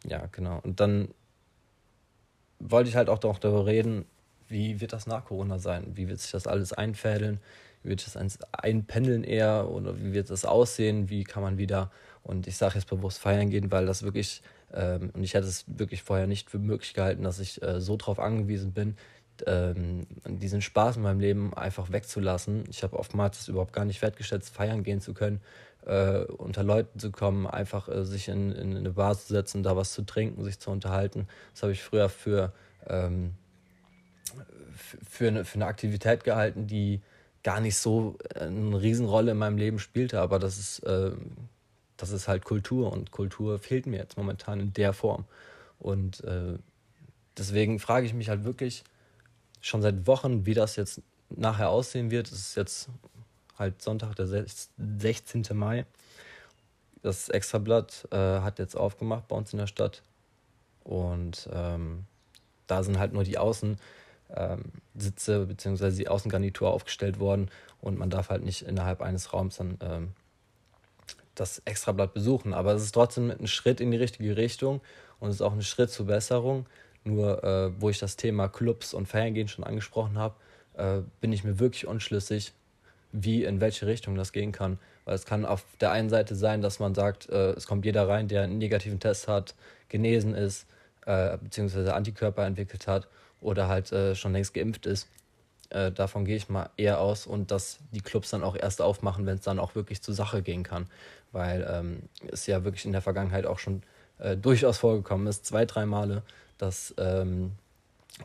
[0.06, 0.60] Ja, genau.
[0.64, 1.10] Und dann
[2.72, 4.06] wollte ich halt auch noch darüber reden,
[4.48, 5.92] wie wird das nach Corona sein?
[5.96, 7.40] Wie wird sich das alles einfädeln?
[7.84, 8.18] Wie wird es
[8.52, 9.70] einpendeln eher?
[9.70, 11.10] Oder wie wird es aussehen?
[11.10, 11.92] Wie kann man wieder,
[12.24, 14.42] und ich sage jetzt bewusst feiern gehen, weil das wirklich,
[14.74, 17.98] ähm, und ich hätte es wirklich vorher nicht für möglich gehalten, dass ich äh, so
[17.98, 18.96] darauf angewiesen bin,
[19.46, 22.64] ähm, diesen Spaß in meinem Leben einfach wegzulassen.
[22.70, 25.42] Ich habe oftmals das überhaupt gar nicht wertgeschätzt, feiern gehen zu können,
[25.86, 29.76] äh, unter Leuten zu kommen, einfach äh, sich in, in eine Bar zu setzen, da
[29.76, 31.28] was zu trinken, sich zu unterhalten.
[31.54, 32.54] Das habe ich früher für,
[32.88, 33.34] ähm,
[34.76, 37.02] für, eine, für eine Aktivität gehalten, die
[37.44, 41.12] gar nicht so äh, eine Riesenrolle in meinem Leben spielte, aber das ist, äh,
[41.98, 45.26] das ist halt Kultur und Kultur fehlt mir jetzt momentan in der Form.
[45.80, 46.58] Und äh,
[47.38, 48.84] deswegen frage ich mich halt wirklich
[49.62, 52.28] schon seit Wochen, wie das jetzt nachher aussehen wird.
[52.28, 52.90] Es ist jetzt
[53.58, 54.28] halt Sonntag, der
[54.78, 55.46] 16.
[55.54, 55.86] Mai.
[57.02, 60.02] Das Extrablatt äh, hat jetzt aufgemacht bei uns in der Stadt.
[60.84, 62.06] Und ähm,
[62.68, 63.78] da sind halt nur die Außensitze
[64.36, 65.92] ähm, bzw.
[65.92, 67.50] die Außengarnitur aufgestellt worden
[67.82, 70.14] und man darf halt nicht innerhalb eines Raums dann ähm,
[71.36, 72.54] das Extrablatt besuchen.
[72.54, 74.82] Aber es ist trotzdem ein Schritt in die richtige Richtung
[75.20, 76.66] und es ist auch ein Schritt zur Besserung.
[77.04, 80.36] Nur äh, wo ich das Thema Clubs und Ferngehen schon angesprochen habe,
[80.74, 82.54] äh, bin ich mir wirklich unschlüssig,
[83.24, 84.78] wie in welche Richtung das gehen kann.
[85.06, 88.08] Weil es kann auf der einen Seite sein, dass man sagt, äh, es kommt jeder
[88.08, 89.56] rein, der einen negativen Test hat,
[89.90, 90.66] genesen ist,
[91.06, 93.08] äh, beziehungsweise Antikörper entwickelt hat
[93.42, 95.08] oder halt äh, schon längst geimpft ist.
[95.70, 99.26] Äh, davon gehe ich mal eher aus und dass die Clubs dann auch erst aufmachen,
[99.26, 100.88] wenn es dann auch wirklich zur Sache gehen kann.
[101.32, 103.84] Weil ähm, es ja wirklich in der Vergangenheit auch schon
[104.20, 106.24] äh, durchaus vorgekommen ist, zwei, drei Male,
[106.58, 107.52] dass ähm,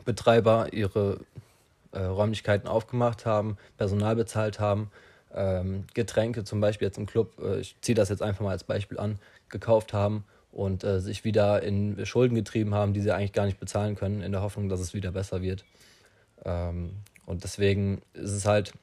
[0.05, 1.19] Betreiber ihre
[1.91, 4.91] äh, Räumlichkeiten aufgemacht haben, Personal bezahlt haben,
[5.33, 8.63] ähm, Getränke zum Beispiel jetzt im Club, äh, ich ziehe das jetzt einfach mal als
[8.63, 13.33] Beispiel an, gekauft haben und äh, sich wieder in Schulden getrieben haben, die sie eigentlich
[13.33, 15.63] gar nicht bezahlen können, in der Hoffnung, dass es wieder besser wird.
[16.43, 18.73] Ähm, und deswegen ist es halt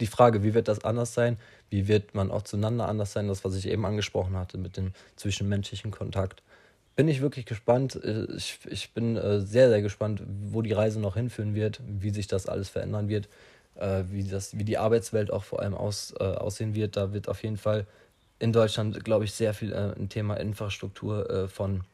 [0.00, 1.38] die Frage, wie wird das anders sein?
[1.70, 3.28] Wie wird man auch zueinander anders sein?
[3.28, 6.42] Das, was ich eben angesprochen hatte mit dem zwischenmenschlichen Kontakt.
[6.96, 7.94] Bin ich wirklich gespannt.
[8.02, 12.10] Äh, ich, ich bin äh, sehr, sehr gespannt, wo die Reise noch hinführen wird, wie
[12.10, 13.28] sich das alles verändern wird,
[13.76, 16.96] äh, wie, das, wie die Arbeitswelt auch vor allem aus, aussehen wird.
[16.96, 17.86] Da wird auf jeden Fall
[18.38, 21.84] in Deutschland, glaube ich, sehr viel ein Thema Infrastruktur von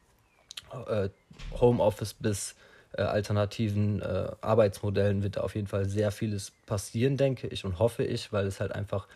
[1.60, 2.56] Homeoffice bis
[2.96, 4.02] alternativen
[4.40, 8.46] Arbeitsmodellen wird da auf jeden Fall sehr vieles passieren, denke ich und hoffe ich, weil
[8.46, 9.06] es halt einfach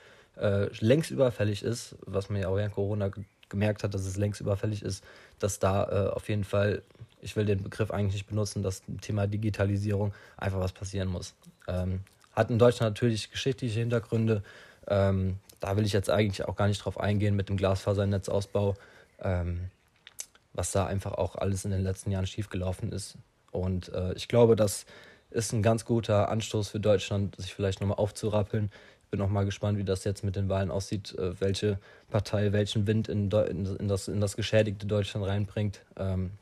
[0.79, 3.11] längst überfällig ist, was man ja auch während Corona
[3.49, 5.05] gemerkt hat, dass es längst überfällig ist,
[5.39, 6.83] dass da auf jeden Fall,
[7.21, 11.35] ich will den Begriff eigentlich nicht benutzen, dass Thema Digitalisierung einfach was passieren muss.
[11.69, 12.01] Ähm,
[12.33, 14.43] hat in Deutschland natürlich geschichtliche Hintergründe,
[14.89, 18.75] ähm, da will ich jetzt eigentlich auch gar nicht drauf eingehen mit dem Glasfasernetzausbau,
[19.21, 19.71] ähm,
[20.53, 23.17] was da einfach auch alles in den letzten Jahren schiefgelaufen ist.
[23.51, 24.87] Und äh, ich glaube, das
[25.31, 28.71] ist ein ganz guter Anstoß für Deutschland, sich vielleicht nochmal aufzurappeln.
[29.17, 31.79] Bin auch mal gespannt, wie das jetzt mit den Wahlen aussieht, äh, welche
[32.11, 35.81] Partei welchen Wind in, in, in, das, in das geschädigte Deutschland reinbringt.
[35.97, 36.33] Ähm,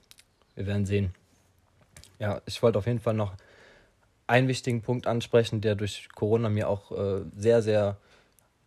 [0.57, 1.15] wir werden sehen.
[2.19, 3.35] Ja, ich wollte auf jeden Fall noch
[4.27, 7.97] einen wichtigen Punkt ansprechen, der durch Corona mir auch äh, sehr, sehr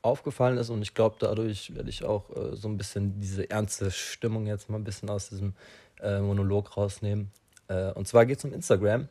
[0.04, 3.91] aufgefallen ist und ich glaube, dadurch werde ich auch äh, so ein bisschen diese ernste
[3.91, 5.54] Stimmung jetzt mal ein bisschen aus diesem
[6.00, 7.30] äh, Monolog rausnehmen.
[7.67, 9.10] Äh, und zwar geht es um Instagram.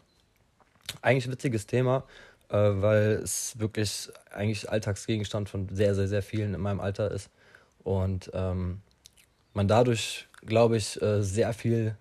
[1.03, 2.05] Eigentlich ein witziges Thema,
[2.51, 7.31] äh, weil es wirklich eigentlich Alltagsgegenstand von sehr, sehr, sehr vielen in meinem Alter ist.
[7.83, 8.83] Und ähm,
[9.55, 11.97] man dadurch, glaube ich, äh, sehr viel,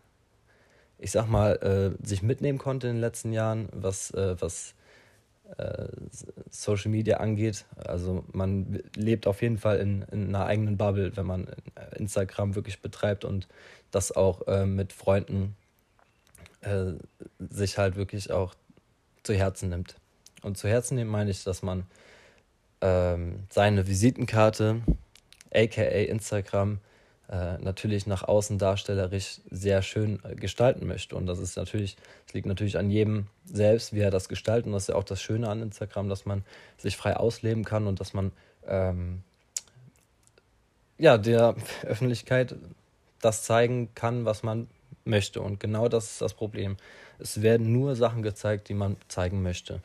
[0.99, 4.75] ich sag mal, äh, sich mitnehmen konnte in den letzten Jahren, was, was
[5.57, 5.87] äh,
[6.49, 7.65] Social Media angeht.
[7.77, 11.47] Also man lebt auf jeden Fall in, in, einer eigenen Bubble, wenn man
[11.95, 13.47] Instagram wirklich betreibt und
[13.91, 15.55] das auch äh, mit Freunden
[16.61, 16.93] äh,
[17.39, 18.55] sich halt wirklich auch
[19.23, 19.95] zu Herzen nimmt.
[20.45, 21.87] Und zu Herzen nehmen meine ich, dass man
[22.81, 24.81] ähm, seine Visitenkarte,
[25.51, 26.79] aka Instagram,
[27.29, 31.15] äh, natürlich nach außen darstellerisch sehr schön äh, gestalten möchte.
[31.15, 34.67] Und das ist natürlich, es liegt natürlich an jedem selbst, wie er das gestaltet.
[34.67, 36.43] Und das ist ja auch das Schöne an Instagram, dass man
[36.77, 38.31] sich frei ausleben kann und dass man
[38.67, 39.23] ähm,
[40.99, 42.55] ja, der Öffentlichkeit
[43.19, 44.67] das zeigen kann, was man
[45.05, 45.41] möchte.
[45.41, 46.77] Und genau das ist das Problem.
[47.17, 49.81] Es werden nur Sachen gezeigt, die man zeigen möchte.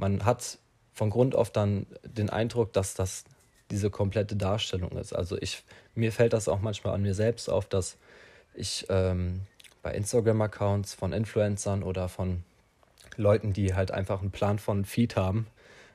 [0.00, 0.56] Man hat
[0.94, 3.24] von Grund auf dann den Eindruck, dass das
[3.70, 5.12] diese komplette Darstellung ist.
[5.12, 5.62] Also ich,
[5.94, 7.98] mir fällt das auch manchmal an mir selbst auf, dass
[8.54, 9.42] ich ähm,
[9.82, 12.42] bei Instagram-Accounts von Influencern oder von
[13.16, 15.46] Leuten, die halt einfach einen Plan von Feed haben,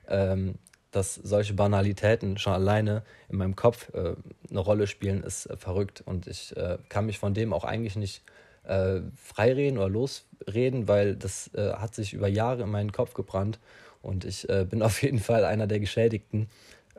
[0.07, 0.59] ähm,
[0.91, 4.13] dass solche Banalitäten schon alleine in meinem Kopf äh,
[4.51, 6.03] eine Rolle spielen, ist äh, verrückt.
[6.05, 8.21] Und ich äh, kann mich von dem auch eigentlich nicht
[8.65, 13.59] äh, freireden oder losreden, weil das äh, hat sich über Jahre in meinen Kopf gebrannt.
[14.05, 16.47] Und ich äh, bin auf jeden Fall einer der Geschädigten,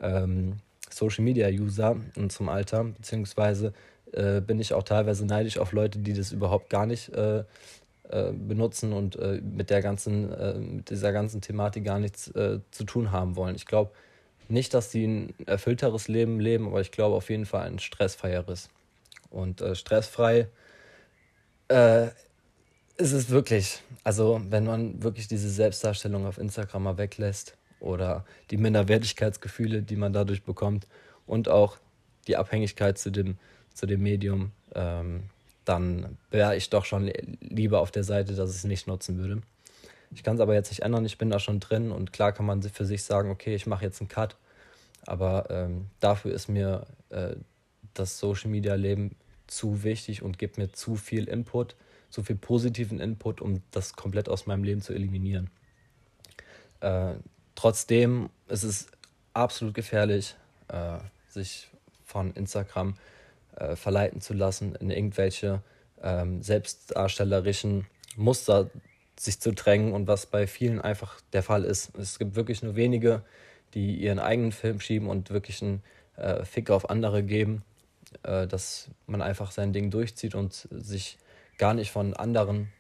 [0.01, 0.57] ähm,
[0.91, 1.97] Social Media User
[2.29, 3.73] zum Alter, beziehungsweise
[4.13, 7.45] äh, bin ich auch teilweise neidisch auf Leute, die das überhaupt gar nicht äh,
[8.09, 12.33] äh, benutzen und äh, mit der ganzen, äh, mit dieser ganzen Thematik gar nichts
[12.71, 13.57] zu tun haben wollen.
[13.57, 13.91] Ich glaube
[14.49, 18.69] nicht, dass die ein erfüllteres Leben leben, aber ich glaube auf jeden Fall ein stressfreieres.
[19.31, 20.49] Und stressfrei
[22.97, 23.83] ist es wirklich.
[24.05, 30.13] Also, wenn man wirklich diese Selbstdarstellung auf Instagram mal weglässt, oder die Minderwertigkeitsgefühle, die man
[30.13, 30.87] dadurch bekommt
[31.27, 31.79] und auch
[32.27, 33.39] die Abhängigkeit zu dem,
[33.75, 35.25] zu dem Medium, ähm,
[35.65, 39.43] dann wäre ich doch schon lieber auf der Seite, dass ich es nicht nutzen würde.
[40.13, 42.47] Ich kann es aber jetzt nicht ändern, ich bin da schon drin und klar kann
[42.47, 44.37] man für sich sagen, okay, ich mache jetzt einen Cut,
[45.05, 47.35] aber ähm, dafür ist mir äh,
[47.95, 51.75] das Social Media Leben zu wichtig und gibt mir zu viel Input,
[52.17, 55.51] zu viel positiven Input, um das komplett aus meinem Leben zu eliminieren.
[56.81, 57.17] Äh,
[57.57, 58.87] Trotzdem ist es
[59.33, 60.37] absolut gefährlich,
[60.69, 60.99] äh,
[61.29, 61.69] sich
[62.05, 62.95] von Instagram
[63.57, 65.63] äh, verleiten zu lassen, in irgendwelche
[66.03, 68.71] ähm, selbstdarstellerischen Muster
[69.19, 71.97] sich zu drängen und was bei vielen einfach der Fall ist.
[71.99, 73.23] Es gibt wirklich nur wenige,
[73.73, 75.83] die ihren eigenen Film schieben und wirklich einen
[76.17, 77.63] äh, Fick auf andere geben,
[78.23, 81.19] äh, dass man einfach sein Ding durchzieht und sich
[81.59, 82.73] gar nicht von anderen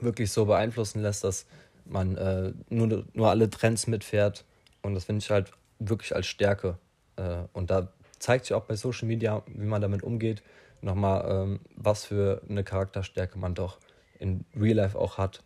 [0.00, 1.46] wirklich so beeinflussen lässt, dass
[1.84, 4.44] man äh, nur, nur alle Trends mitfährt.
[4.82, 6.78] Und das finde ich halt wirklich als Stärke.
[7.16, 10.42] Äh, und da zeigt sich auch bei Social Media, wie man damit umgeht,
[10.82, 13.78] nochmal, ähm, was für eine Charakterstärke man doch
[14.18, 15.42] in Real Life auch hat.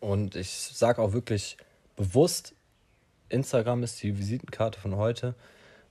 [0.00, 1.56] Und ich sage auch wirklich
[1.96, 2.54] bewusst,
[3.28, 5.34] Instagram ist die Visitenkarte von heute,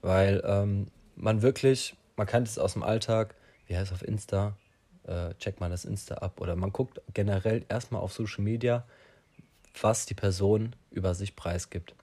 [0.02, 3.36] weil ähm, man wirklich, man kennt es aus dem Alltag,
[3.68, 4.56] wie heißt es auf Insta,
[5.08, 8.86] äh, checkt man das Insta ab oder man guckt generell erstmal auf Social Media,
[9.82, 11.94] was die Person über sich preisgibt.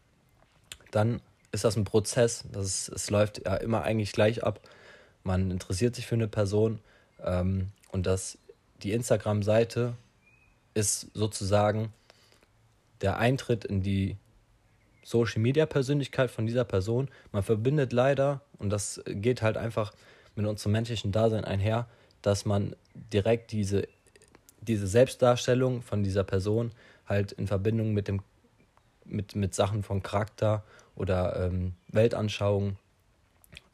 [0.90, 1.20] Dann
[1.52, 4.60] ist das ein Prozess, das ist, es läuft ja immer eigentlich gleich ab.
[5.24, 6.80] Man interessiert sich für eine Person
[7.22, 8.38] ähm, und das,
[8.82, 9.94] die Instagram-Seite
[10.74, 11.92] ist sozusagen
[13.00, 14.16] der Eintritt in die
[15.04, 17.08] Social-Media-Persönlichkeit von dieser Person.
[17.32, 19.92] Man verbindet leider, und das geht halt einfach
[20.36, 21.88] mit unserem menschlichen Dasein einher,
[22.22, 23.88] dass man direkt diese,
[24.60, 26.72] diese Selbstdarstellung von dieser Person
[27.06, 28.22] halt in Verbindung mit dem
[29.04, 32.76] mit, mit Sachen von Charakter oder ähm, Weltanschauung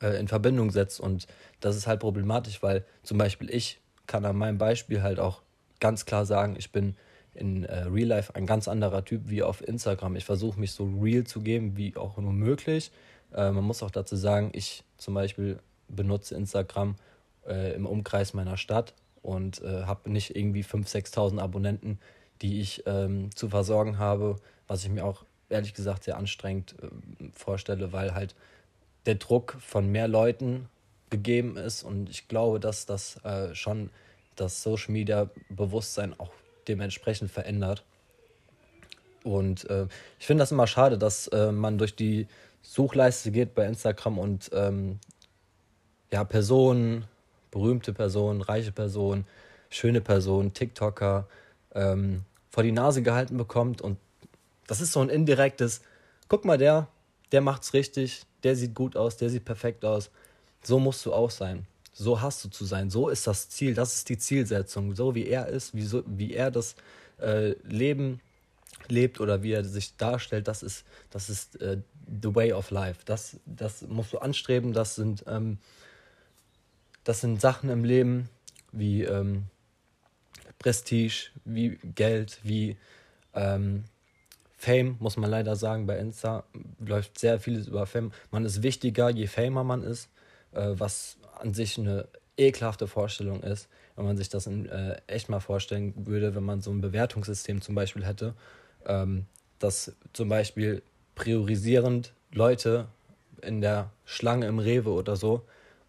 [0.01, 1.01] äh, in Verbindung setzt.
[1.01, 1.27] Und
[1.61, 5.43] das ist halt problematisch, weil zum Beispiel ich kann an meinem Beispiel halt auch
[5.81, 6.97] ganz klar sagen, ich bin
[7.35, 10.17] in äh, Real Life ein ganz anderer Typ wie auf Instagram.
[10.17, 12.91] Ich versuche mich so real zu geben, wie auch nur möglich.
[13.33, 16.97] Äh, man muss auch dazu sagen, ich zum Beispiel benutze Instagram
[17.47, 21.99] äh, im Umkreis meiner Stadt und äh, habe nicht irgendwie 5.000, 6.000 Abonnenten,
[22.43, 26.89] die ich ähm, zu versorgen habe, was ich mir auch ehrlich gesagt sehr anstrengend äh,
[27.33, 28.35] vorstelle, weil halt
[29.07, 30.69] der Druck von mehr Leuten
[31.11, 33.91] gegeben ist und ich glaube, dass das äh, schon
[34.37, 36.31] das Social Media Bewusstsein auch
[36.69, 37.85] dementsprechend verändert.
[39.25, 39.87] Und äh,
[40.19, 42.27] ich finde das immer schade, dass äh, man durch die
[42.63, 45.01] Suchleiste geht bei Instagram und ähm,
[46.13, 47.05] ja, Personen,
[47.51, 49.27] berühmte Personen, reiche Personen,
[49.71, 51.27] schöne Personen, TikToker,
[51.75, 53.99] ähm, vor die Nase gehalten bekommt und
[54.67, 55.81] das ist so ein indirektes,
[56.29, 56.89] guck mal, der,
[57.33, 60.11] der macht's richtig, der sieht gut aus, der sieht perfekt aus.
[60.63, 61.67] So musst du auch sein.
[61.93, 62.91] So hast du zu sein.
[62.91, 63.75] So ist das Ziel.
[63.75, 64.95] Das ist die Zielsetzung.
[64.95, 66.77] So wie er ist, wie, so, wie er das
[67.21, 68.21] äh, Leben
[68.89, 71.79] lebt oder wie er sich darstellt, das ist, das ist äh,
[72.23, 73.01] the way of life.
[73.05, 74.73] Das, das musst du anstreben.
[74.73, 75.59] Das sind, ähm,
[77.09, 78.29] das sind Sachen im Leben
[78.71, 79.45] wie ähm,
[80.59, 82.77] Prestige, wie Geld, wie
[83.33, 83.85] ähm,
[84.59, 85.87] Fame, muss man leider sagen.
[85.87, 86.45] Bei Insta
[86.79, 88.13] läuft sehr vieles über Fame.
[88.31, 90.11] Man ist wichtiger, je famer man ist,
[90.53, 95.31] äh, was an sich eine ekelhafte Vorstellung ist, wenn man sich das in äh, echt
[95.31, 98.35] mal vorstellen würde, wenn man so ein Bewertungssystem zum Beispiel hätte,
[98.85, 99.25] ähm,
[99.61, 100.83] dass zum Beispiel
[101.15, 102.87] priorisierend Leute
[103.41, 105.47] in der Schlange im Rewe oder so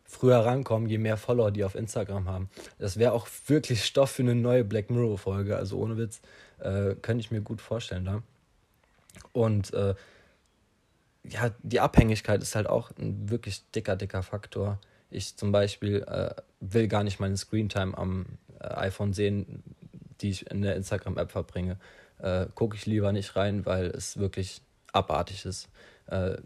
[0.10, 2.50] früher rankommen, je mehr Follower die auf Instagram haben.
[2.80, 5.56] Das wäre auch wirklich Stoff für eine neue Black Mirror-Folge.
[5.56, 6.20] Also ohne Witz,
[6.60, 8.24] äh, könnte ich mir gut vorstellen da.
[9.32, 9.96] Und äh,
[11.24, 14.80] ja, die Abhängigkeit ist halt auch ein wirklich dicker, dicker Faktor.
[15.12, 18.26] Ich zum Beispiel äh, will gar nicht meine Screentime am
[18.60, 19.64] äh, iPhone sehen,
[20.22, 21.78] die ich in der Instagram-App verbringe.
[22.18, 25.70] Äh, Gucke ich lieber nicht rein, weil es wirklich abartig ist.
[26.08, 26.38] Äh,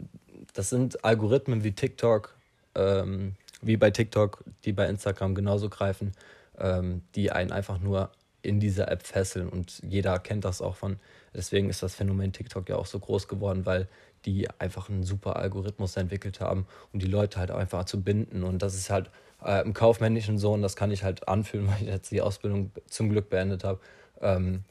[0.52, 2.34] das sind Algorithmen wie TikTok,
[2.74, 3.34] ähm,
[3.66, 6.12] wie bei TikTok, die bei Instagram genauso greifen,
[6.58, 8.10] ähm, die einen einfach nur
[8.42, 10.98] in dieser App fesseln und jeder kennt das auch von.
[11.34, 13.88] Deswegen ist das Phänomen TikTok ja auch so groß geworden, weil
[14.26, 18.42] die einfach einen super Algorithmus entwickelt haben, um die Leute halt einfach zu binden.
[18.42, 19.10] Und das ist halt
[19.44, 23.08] äh, im kaufmännischen Sohn, das kann ich halt anfühlen, weil ich jetzt die Ausbildung zum
[23.08, 23.80] Glück beendet habe.
[24.20, 24.64] Ähm,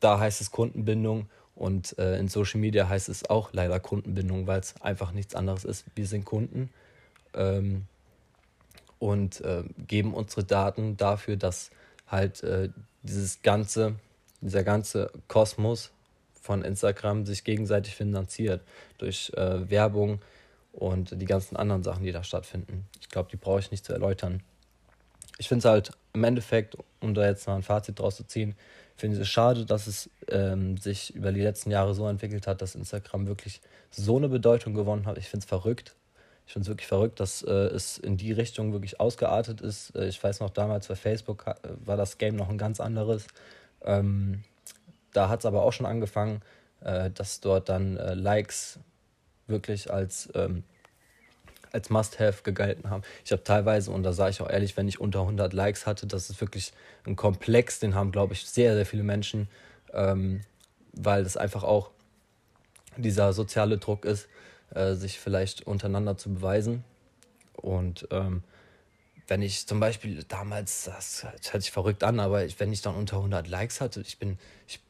[0.00, 4.60] da heißt es Kundenbindung und äh, in Social Media heißt es auch leider Kundenbindung, weil
[4.60, 5.84] es einfach nichts anderes ist.
[5.94, 6.70] Wir sind Kunden
[7.34, 7.86] ähm,
[8.98, 11.70] und äh, geben unsere Daten dafür, dass
[12.06, 12.70] halt äh,
[13.02, 13.96] dieses ganze,
[14.40, 15.90] dieser ganze Kosmos
[16.40, 18.62] von Instagram sich gegenseitig finanziert
[18.98, 20.20] durch äh, Werbung
[20.72, 22.86] und die ganzen anderen Sachen, die da stattfinden.
[23.00, 24.42] Ich glaube, die brauche ich nicht zu erläutern.
[25.38, 28.54] Ich finde es halt im Endeffekt, um da jetzt mal ein Fazit draus zu ziehen,
[28.96, 32.60] finde ich es schade, dass es ähm, sich über die letzten Jahre so entwickelt hat,
[32.60, 35.18] dass Instagram wirklich so eine Bedeutung gewonnen hat.
[35.18, 35.94] Ich finde es verrückt.
[36.46, 39.94] Ich finde es wirklich verrückt, dass äh, es in die Richtung wirklich ausgeartet ist.
[39.94, 41.44] Äh, ich weiß noch, damals bei Facebook
[41.84, 43.26] war das Game noch ein ganz anderes.
[43.84, 44.42] Ähm,
[45.12, 46.42] da hat es aber auch schon angefangen,
[46.80, 48.78] äh, dass dort dann äh, Likes
[49.46, 50.64] wirklich als, ähm,
[51.72, 53.02] als Must-Have gegalten haben.
[53.24, 56.06] Ich habe teilweise, und da sage ich auch ehrlich, wenn ich unter 100 Likes hatte,
[56.06, 56.72] das ist wirklich
[57.06, 59.48] ein Komplex, den haben, glaube ich, sehr, sehr viele Menschen,
[59.92, 60.42] ähm,
[60.92, 61.90] weil das einfach auch
[62.96, 64.28] dieser soziale Druck ist,
[64.74, 66.84] äh, sich vielleicht untereinander zu beweisen.
[67.54, 68.42] Und ähm,
[69.28, 72.82] wenn ich zum Beispiel damals, das, das hört sich verrückt an, aber ich, wenn ich
[72.82, 74.80] dann unter 100 Likes hatte, ich bin, ich,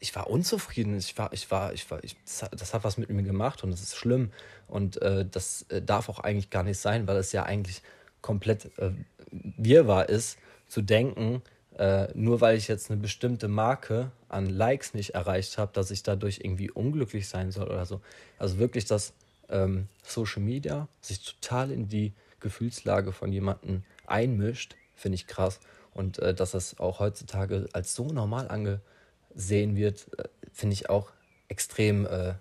[0.00, 0.98] ich war unzufrieden.
[0.98, 3.82] Ich war, ich war, ich war, ich, das hat was mit mir gemacht und das
[3.82, 4.32] ist schlimm.
[4.68, 7.82] Und äh, das äh, darf auch eigentlich gar nicht sein, weil es ja eigentlich
[8.20, 8.92] komplett äh,
[9.30, 11.42] wirrwarr ist, zu denken,
[11.80, 16.02] äh, nur weil ich jetzt eine bestimmte Marke an Likes nicht erreicht habe, dass ich
[16.02, 18.02] dadurch irgendwie unglücklich sein soll oder so.
[18.38, 19.14] Also wirklich, dass
[19.48, 25.58] ähm, Social Media sich total in die Gefühlslage von jemandem einmischt, finde ich krass.
[25.94, 31.10] Und äh, dass das auch heutzutage als so normal angesehen wird, äh, finde ich auch
[31.48, 32.34] extrem, äh,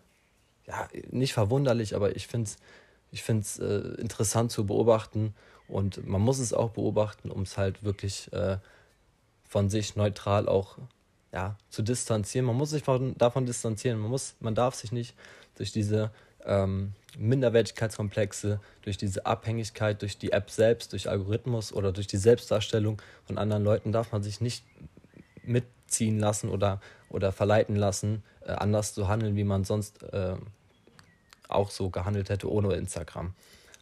[0.67, 2.57] ja, nicht verwunderlich, aber ich finde es
[3.11, 5.33] ich find's, äh, interessant zu beobachten.
[5.69, 8.57] Und man muss es auch beobachten, um es halt wirklich äh,
[9.49, 10.77] von sich neutral auch
[11.33, 12.45] ja, zu distanzieren.
[12.45, 13.99] Man muss sich von, davon distanzieren.
[13.99, 15.15] Man, muss, man darf sich nicht
[15.55, 16.11] durch diese
[16.45, 23.01] ähm, Minderwertigkeitskomplexe, durch diese Abhängigkeit, durch die App selbst, durch Algorithmus oder durch die Selbstdarstellung
[23.25, 24.63] von anderen Leuten darf man sich nicht
[25.43, 30.35] mitziehen lassen oder, oder verleiten lassen, äh, anders zu handeln, wie man sonst äh,
[31.47, 33.33] auch so gehandelt hätte ohne Instagram.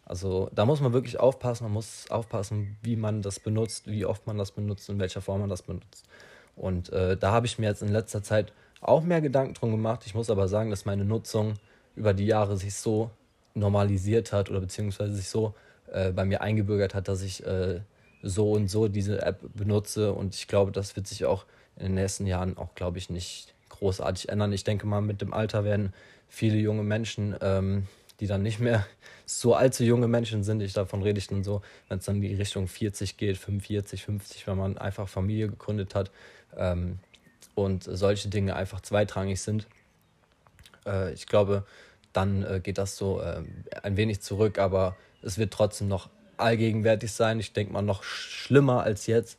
[0.08, 4.26] Also da muss man wirklich aufpassen, man muss aufpassen, wie man das benutzt, wie oft
[4.26, 6.06] man das benutzt, in welcher Form man das benutzt.
[6.56, 10.04] Und äh, da habe ich mir jetzt in letzter Zeit auch mehr Gedanken drum gemacht.
[10.06, 11.56] Ich muss aber sagen, dass meine Nutzung
[11.96, 13.12] über die Jahre sich so
[13.54, 15.54] normalisiert hat oder beziehungsweise sich so
[15.92, 17.82] äh, bei mir eingebürgert hat, dass ich äh,
[18.24, 20.14] so und so diese App benutze.
[20.14, 23.54] Und ich glaube, das wird sich auch in den nächsten Jahren auch, glaube ich, nicht
[23.70, 24.54] großartig ändern.
[24.54, 25.94] Ich denke mal, mit dem Alter werden
[26.30, 27.88] viele junge Menschen, ähm,
[28.20, 28.86] die dann nicht mehr
[29.26, 32.22] so allzu junge Menschen sind, ich davon rede ich dann so, wenn es dann in
[32.22, 36.12] die Richtung 40 geht, 45, 50, wenn man einfach Familie gegründet hat
[36.56, 37.00] ähm,
[37.56, 39.68] und solche Dinge einfach zweitrangig sind.
[40.86, 41.66] Äh, ich glaube,
[42.14, 43.44] dann äh, geht das so äh,
[43.84, 47.40] ein wenig zurück, aber es wird trotzdem noch allgegenwärtig sein.
[47.40, 49.38] Ich denke mal noch schlimmer als jetzt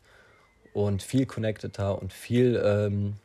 [0.72, 3.16] und viel connecteder und viel ähm,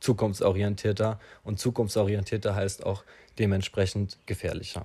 [0.00, 1.18] zukunftsorientierter.
[1.44, 3.04] Und zukunftsorientierter heißt auch
[3.40, 4.84] dementsprechend gefährlicher.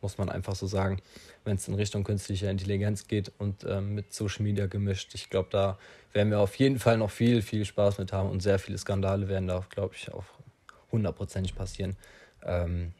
[0.00, 1.00] muss man einfach so sagen,
[1.44, 5.14] wenn es in Richtung künstliche Intelligenz geht und ähm, mit Social Media gemischt.
[5.14, 5.78] Ich glaube, da
[6.12, 9.28] werden wir auf jeden Fall noch viel, viel Spaß mit haben und sehr viele Skandale
[9.28, 10.24] werden da, glaube ich, auch
[10.90, 11.96] hundertprozentig passieren.
[12.42, 12.92] Ähm,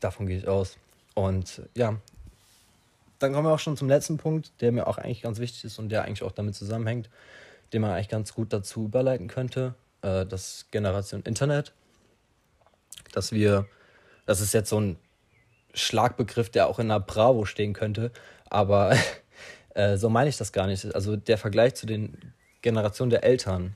[0.00, 0.76] davon gehe ich aus.
[1.14, 1.96] Und ja,
[3.18, 5.78] dann kommen wir auch schon zum letzten Punkt, der mir auch eigentlich ganz wichtig ist
[5.78, 7.08] und der eigentlich auch damit zusammenhängt,
[7.72, 9.74] den man eigentlich ganz gut dazu überleiten könnte.
[10.02, 11.72] Äh, das Generation Internet.
[13.12, 13.66] Dass wir,
[14.26, 14.96] das ist jetzt so ein
[15.74, 18.10] Schlagbegriff, der auch in der Bravo stehen könnte,
[18.50, 18.96] aber
[19.74, 20.94] äh, so meine ich das gar nicht.
[20.94, 22.16] Also der Vergleich zu den
[22.60, 23.74] Generationen der Eltern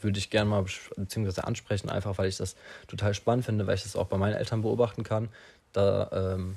[0.00, 0.64] würde ich gerne mal
[0.96, 2.56] beziehungsweise ansprechen, einfach weil ich das
[2.88, 5.28] total spannend finde, weil ich das auch bei meinen Eltern beobachten kann,
[5.72, 6.56] da ähm,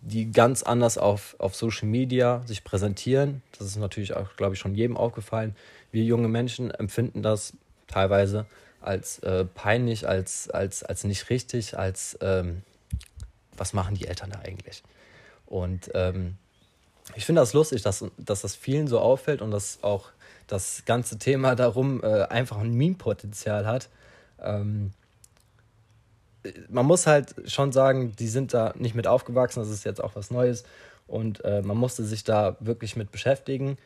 [0.00, 3.42] die ganz anders auf, auf Social Media sich präsentieren.
[3.58, 5.54] Das ist natürlich auch, glaube ich, schon jedem aufgefallen.
[5.90, 7.52] Wir junge Menschen empfinden das
[7.86, 8.46] teilweise
[8.86, 12.62] als äh, peinlich, als, als, als nicht richtig, als ähm,
[13.56, 14.82] was machen die Eltern da eigentlich?
[15.46, 16.36] Und ähm,
[17.14, 20.10] ich finde das lustig, dass, dass das vielen so auffällt und dass auch
[20.46, 23.88] das ganze Thema darum äh, einfach ein Meme-Potenzial hat.
[24.40, 24.92] Ähm,
[26.68, 30.14] man muss halt schon sagen, die sind da nicht mit aufgewachsen, das ist jetzt auch
[30.14, 30.64] was Neues
[31.08, 33.78] und äh, man musste sich da wirklich mit beschäftigen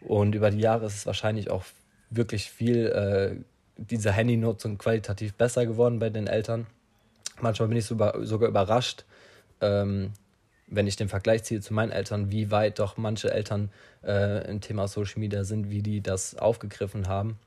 [0.00, 1.64] und über die Jahre ist es wahrscheinlich auch
[2.10, 3.44] wirklich viel äh,
[3.78, 6.66] diese Handynutzung qualitativ besser geworden bei den Eltern.
[7.40, 9.04] Manchmal bin ich sogar überrascht,
[9.60, 10.12] ähm,
[10.66, 13.70] wenn ich den Vergleich ziehe zu meinen Eltern, wie weit doch manche Eltern
[14.04, 17.38] äh, im Thema Social Media sind, wie die das aufgegriffen haben.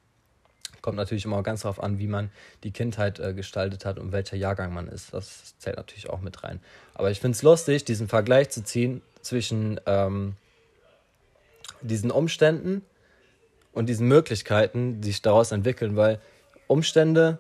[0.82, 2.32] Kommt natürlich immer ganz darauf an, wie man
[2.64, 5.14] die Kindheit äh, gestaltet hat und welcher Jahrgang man ist.
[5.14, 6.60] Das zählt natürlich auch mit rein.
[6.96, 10.36] Aber ich finde es lustig, diesen Vergleich zu ziehen zwischen ähm,
[11.82, 12.84] diesen Umständen
[13.74, 16.20] und diesen Möglichkeiten, die sich daraus entwickeln, weil
[16.68, 17.40] Umstände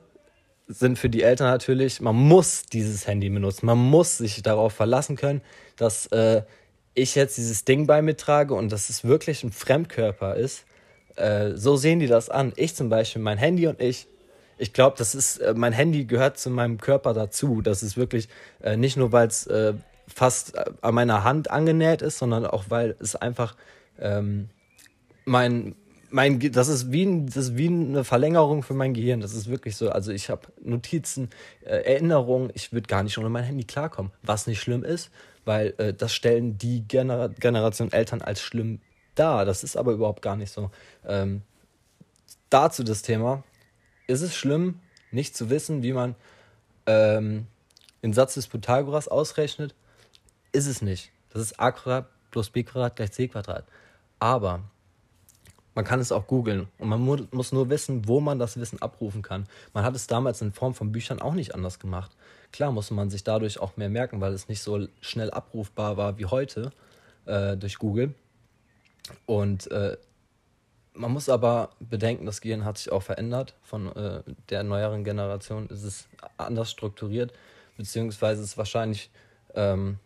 [0.68, 3.66] sind für die Eltern natürlich, man muss dieses Handy benutzen.
[3.66, 5.42] Man muss sich darauf verlassen können,
[5.76, 6.44] dass äh,
[6.94, 10.66] ich jetzt dieses Ding bei mir trage und dass es wirklich ein Fremdkörper ist.
[11.16, 12.54] Äh, so sehen die das an.
[12.56, 14.08] Ich zum Beispiel, mein Handy und ich,
[14.58, 17.62] ich glaube, das ist, äh, mein Handy gehört zu meinem Körper dazu.
[17.62, 18.30] Das ist wirklich
[18.62, 19.74] äh, nicht nur, weil es äh,
[20.08, 23.56] fast äh, an meiner Hand angenäht ist, sondern auch, weil es einfach
[24.00, 24.50] ähm,
[25.26, 25.76] mein,
[26.12, 29.22] mein, das ist wie, das ist wie eine Verlängerung für mein Gehirn.
[29.22, 29.89] Das ist wirklich so.
[29.89, 31.30] Also ich habe Notizen,
[31.64, 32.51] äh, Erinnerungen.
[32.53, 34.12] Ich würde gar nicht ohne mein Handy klarkommen.
[34.22, 35.09] Was nicht schlimm ist,
[35.45, 38.82] weil äh, das stellen die Gener Generation Eltern als schlimm
[39.16, 39.45] dar.
[39.45, 40.72] Das ist aber überhaupt gar nicht so.
[41.05, 41.41] Ähm,
[42.49, 43.43] dazu das Thema.
[44.07, 44.80] Ist es schlimm,
[45.12, 46.16] nicht zu wissen, wie man
[46.86, 47.47] ähm,
[48.03, 49.74] den Satz des Pythagoras ausrechnet?
[50.51, 51.12] Ist es nicht.
[51.30, 53.66] Das ist a Quadrat plus b Quadrat gleich c Quadrat.
[54.20, 54.64] Aber
[55.74, 58.82] man kann es auch googeln und man mu muss nur wissen, wo man das Wissen
[58.82, 59.48] abrufen kann.
[59.74, 62.12] Man hat es damals in Form von Büchern auch nicht anders gemacht.
[62.52, 66.18] Klar musste man sich dadurch auch mehr merken, weil es nicht so schnell abrufbar war
[66.18, 66.72] wie heute
[67.26, 68.14] äh, durch Google.
[69.26, 69.98] Und äh,
[70.94, 73.56] man muss aber bedenken, das Gehirn hat sich auch verändert.
[73.64, 76.08] Von äh, der neueren Generation ist es
[76.38, 77.32] anders strukturiert,
[77.78, 79.10] beziehungsweise ist wahrscheinlich
[79.56, 80.00] ähm,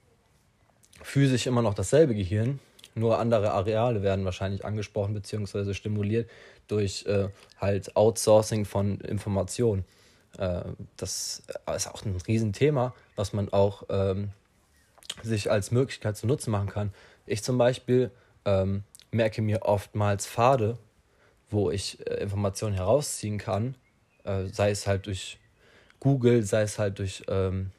[1.02, 2.60] physisch immer noch dasselbe Gehirn,
[2.96, 5.74] nur andere Areale werden wahrscheinlich angesprochen bzw.
[5.74, 6.30] stimuliert
[6.68, 7.28] durch äh,
[7.60, 9.86] halt Outsourcing von Informationen.
[10.38, 10.62] Äh,
[10.96, 11.44] das
[11.76, 14.30] ist auch ein Riesenthema, was man auch ähm,
[15.24, 16.94] sich als Möglichkeit zu nutzen machen kann.
[17.26, 18.12] Ich zum Beispiel
[18.46, 20.78] ähm, merke mir oftmals Pfade,
[21.50, 23.76] wo ich äh, Informationen herausziehen kann,
[24.24, 25.38] äh, sei es halt durch
[26.00, 27.72] Google, sei es halt durch ähm,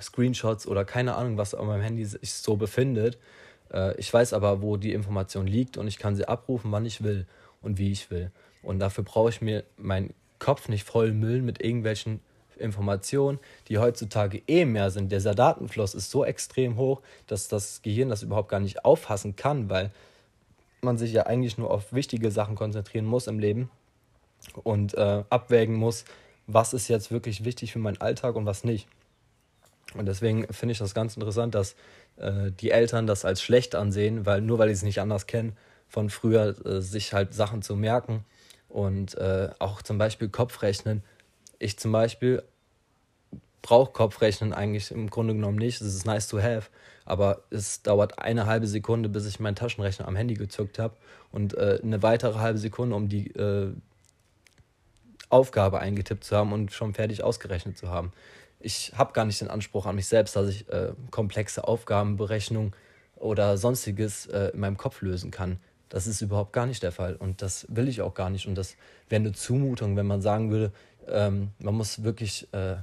[0.00, 3.18] Screenshots oder keine Ahnung, was auf meinem Handy sich so befindet äh,
[3.96, 7.26] ich weiß aber, wo die Information liegt und ich kann sie abrufen, wann ich will
[7.62, 8.30] und wie ich will.
[8.62, 12.20] Und dafür brauche ich mir meinen Kopf nicht voll müllen mit irgendwelchen
[12.58, 15.10] Informationen, die heutzutage eh mehr sind.
[15.10, 19.68] Dieser Datenfluss ist so extrem hoch, dass das Gehirn das überhaupt gar nicht auffassen kann,
[19.68, 19.90] weil
[20.82, 23.70] man sich ja eigentlich nur auf wichtige Sachen konzentrieren muss im Leben
[24.64, 26.04] und äh, abwägen muss,
[26.46, 28.88] was ist jetzt wirklich wichtig für meinen Alltag und was nicht.
[29.94, 31.74] Und deswegen finde ich das ganz interessant, dass
[32.16, 35.56] äh, die Eltern das als schlecht ansehen, weil nur weil sie es nicht anders kennen,
[35.88, 38.24] von früher äh, sich halt Sachen zu merken
[38.68, 41.02] und äh, auch zum Beispiel Kopfrechnen.
[41.58, 42.42] Ich zum Beispiel
[43.60, 45.80] brauche Kopfrechnen eigentlich im Grunde genommen nicht.
[45.80, 46.70] Es ist nice to have,
[47.04, 50.96] aber es dauert eine halbe Sekunde, bis ich meinen Taschenrechner am Handy gezückt habe
[51.30, 53.72] und äh, eine weitere halbe Sekunde, um die äh,
[55.28, 58.12] Aufgabe eingetippt zu haben und schon fertig ausgerechnet zu haben
[58.62, 62.72] ich habe gar nicht den Anspruch an mich selbst, dass ich äh, komplexe Aufgabenberechnungen
[63.16, 65.58] oder sonstiges äh, in meinem Kopf lösen kann.
[65.88, 68.46] Das ist überhaupt gar nicht der Fall und das will ich auch gar nicht.
[68.46, 68.76] Und das
[69.08, 70.72] wäre eine Zumutung, wenn man sagen würde,
[71.06, 72.76] ähm, man muss wirklich, äh,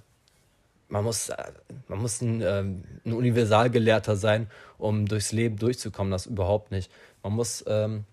[0.89, 1.51] man muss, äh,
[1.87, 6.11] man muss ein, ähm, ein Universalgelehrter sein, um durchs Leben durchzukommen.
[6.11, 6.91] Das überhaupt nicht.
[7.23, 8.05] Man muss ähm,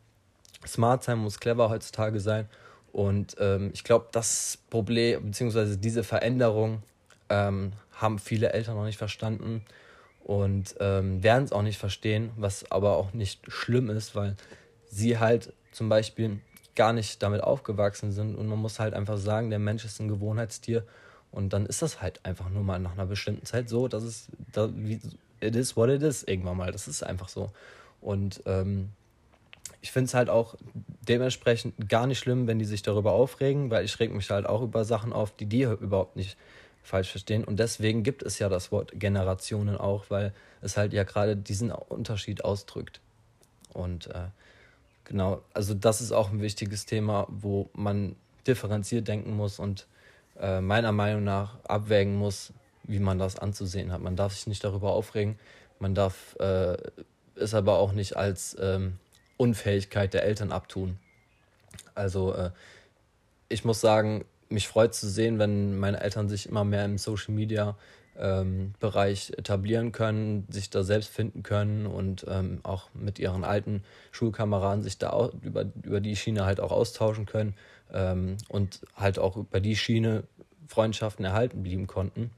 [0.67, 2.49] smart sein, muss clever heutzutage sein.
[2.93, 6.83] Und ähm, ich glaube, das Problem, beziehungsweise diese Veränderung,
[7.29, 9.65] ähm, haben viele Eltern noch nicht verstanden
[10.23, 14.37] und ähm, werden es auch nicht verstehen, was aber auch nicht schlimm ist, weil
[14.89, 16.41] sie halt zum Beispiel
[16.75, 20.09] gar nicht damit aufgewachsen sind und man muss halt einfach sagen, der Mensch ist ein
[20.09, 20.85] Gewohnheitstier
[21.33, 24.29] und dann ist das halt einfach nur mal nach einer bestimmten Zeit so, dass es,
[24.53, 25.01] da, wie,
[25.41, 27.51] it is what it is irgendwann mal, das ist einfach so.
[28.01, 28.91] Und ähm,
[29.81, 30.57] ich finde es halt auch
[31.07, 34.63] dementsprechend gar nicht schlimm, wenn die sich darüber aufregen, weil ich reg mich halt auch
[34.63, 36.37] über Sachen auf, die die überhaupt nicht
[36.87, 37.45] falsch verstehen.
[37.45, 40.33] Und deswegen gibt es ja das Wort Generationen auch, weil
[40.63, 43.01] es halt ja gerade diesen Unterschied ausdrückt.
[43.73, 44.29] Und äh,
[45.05, 48.17] genau, also das ist auch ein wichtiges Thema, wo man
[48.47, 49.87] differenziert denken muss und
[50.41, 52.53] äh, meiner Meinung nach abwägen muss,
[52.85, 54.01] wie man das anzusehen hat.
[54.01, 55.39] Man darf sich nicht darüber aufregen,
[55.81, 56.77] man darf äh,
[57.35, 58.99] es aber auch nicht als ähm,
[59.37, 60.99] Unfähigkeit der Eltern abtun.
[61.95, 62.51] Also äh,
[63.49, 67.35] ich muss sagen, mich freut zu sehen, wenn meine Eltern sich immer mehr im Social
[67.35, 67.77] Media
[68.19, 73.83] ähm, Bereich etablieren können, sich da selbst finden können und ähm, auch mit ihren alten
[74.11, 77.55] Schulkameraden sich da auch über, über die Schiene halt auch austauschen können
[77.93, 80.25] ähm, und halt auch über die Schiene
[80.67, 82.31] Freundschaften erhalten blieben konnten.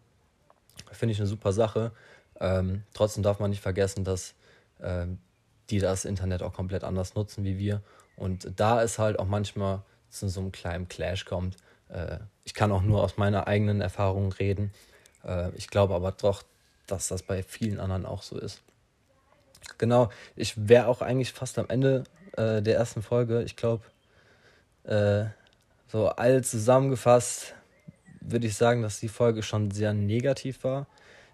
[0.90, 1.92] Finde ich eine super Sache.
[2.40, 4.34] Ähm, trotzdem darf man nicht vergessen, dass
[4.80, 5.18] ähm,
[5.70, 7.82] die das Internet auch komplett anders nutzen wie wir.
[8.16, 11.67] Und da ist halt auch manchmal zu so einem kleinen Clash kommt, äh,
[12.44, 14.72] ich kann auch nur aus meiner eigenen Erfahrung reden.
[15.24, 16.42] Äh, ich glaube aber doch,
[16.86, 18.62] dass das bei vielen anderen auch so ist.
[19.76, 22.04] Genau, ich wäre auch eigentlich fast am Ende
[22.36, 23.42] äh, der ersten Folge.
[23.42, 23.84] Ich glaube,
[24.84, 25.26] äh,
[25.88, 27.54] so all zusammengefasst
[28.20, 30.86] würde ich sagen, dass die Folge schon sehr negativ war.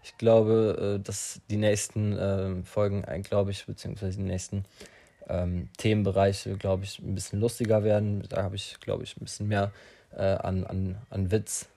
[0.03, 4.65] Ich glaube, äh, dass die nächsten ähm, Folgen, glaube ich, beziehungsweise die nächsten
[5.29, 8.23] ähm, Themenbereiche, glaube ich, ein bisschen lustiger werden.
[8.29, 9.73] Da habe ich, glaube ich, ein bisschen mehr
[10.17, 11.69] äh, an, an, an Witz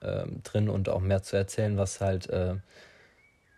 [0.00, 2.56] äh, drin und auch mehr zu erzählen, was halt äh,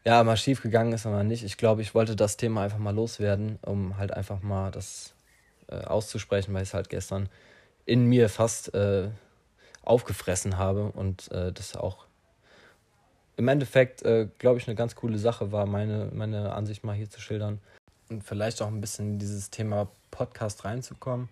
[0.04, 1.44] ja mal schief gegangen ist, aber nicht.
[1.44, 5.14] Ich glaube, ich wollte das Thema einfach mal loswerden, um halt einfach mal das
[5.68, 7.28] äh, auszusprechen, weil ich es halt gestern
[7.84, 9.10] in mir fast äh,
[9.82, 12.06] aufgefressen habe und äh, das auch
[13.38, 14.02] im Endeffekt,
[14.38, 17.60] glaube ich, eine ganz coole Sache war, meine, meine Ansicht mal hier zu schildern
[18.08, 21.28] und vielleicht auch ein bisschen in dieses Thema Podcast reinzukommen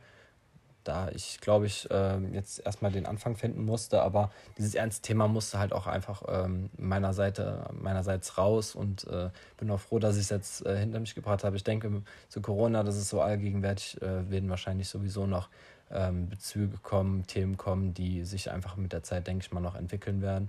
[0.85, 5.29] da ich, glaube ich, äh, jetzt erstmal den Anfang finden musste, aber dieses ernste Thema
[5.29, 10.17] musste halt auch einfach ähm, meiner Seite, meinerseits raus und äh, bin auch froh, dass
[10.17, 11.57] ich es jetzt äh, hinter mich gebracht habe.
[11.57, 15.49] Ich denke, zu Corona, das ist so allgegenwärtig, äh, werden wahrscheinlich sowieso noch
[15.91, 19.77] ähm, Bezüge kommen, Themen kommen, die sich einfach mit der Zeit, denke ich mal, noch
[19.77, 20.49] entwickeln werden.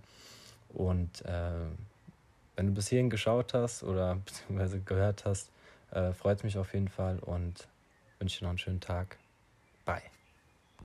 [0.73, 1.51] Und äh,
[2.55, 5.49] wenn du bis hierhin geschaut hast oder beziehungsweise gehört hast,
[5.91, 7.67] äh, freut es mich auf jeden Fall und
[8.19, 9.17] wünsche dir noch einen schönen Tag.
[9.85, 10.14] Bye.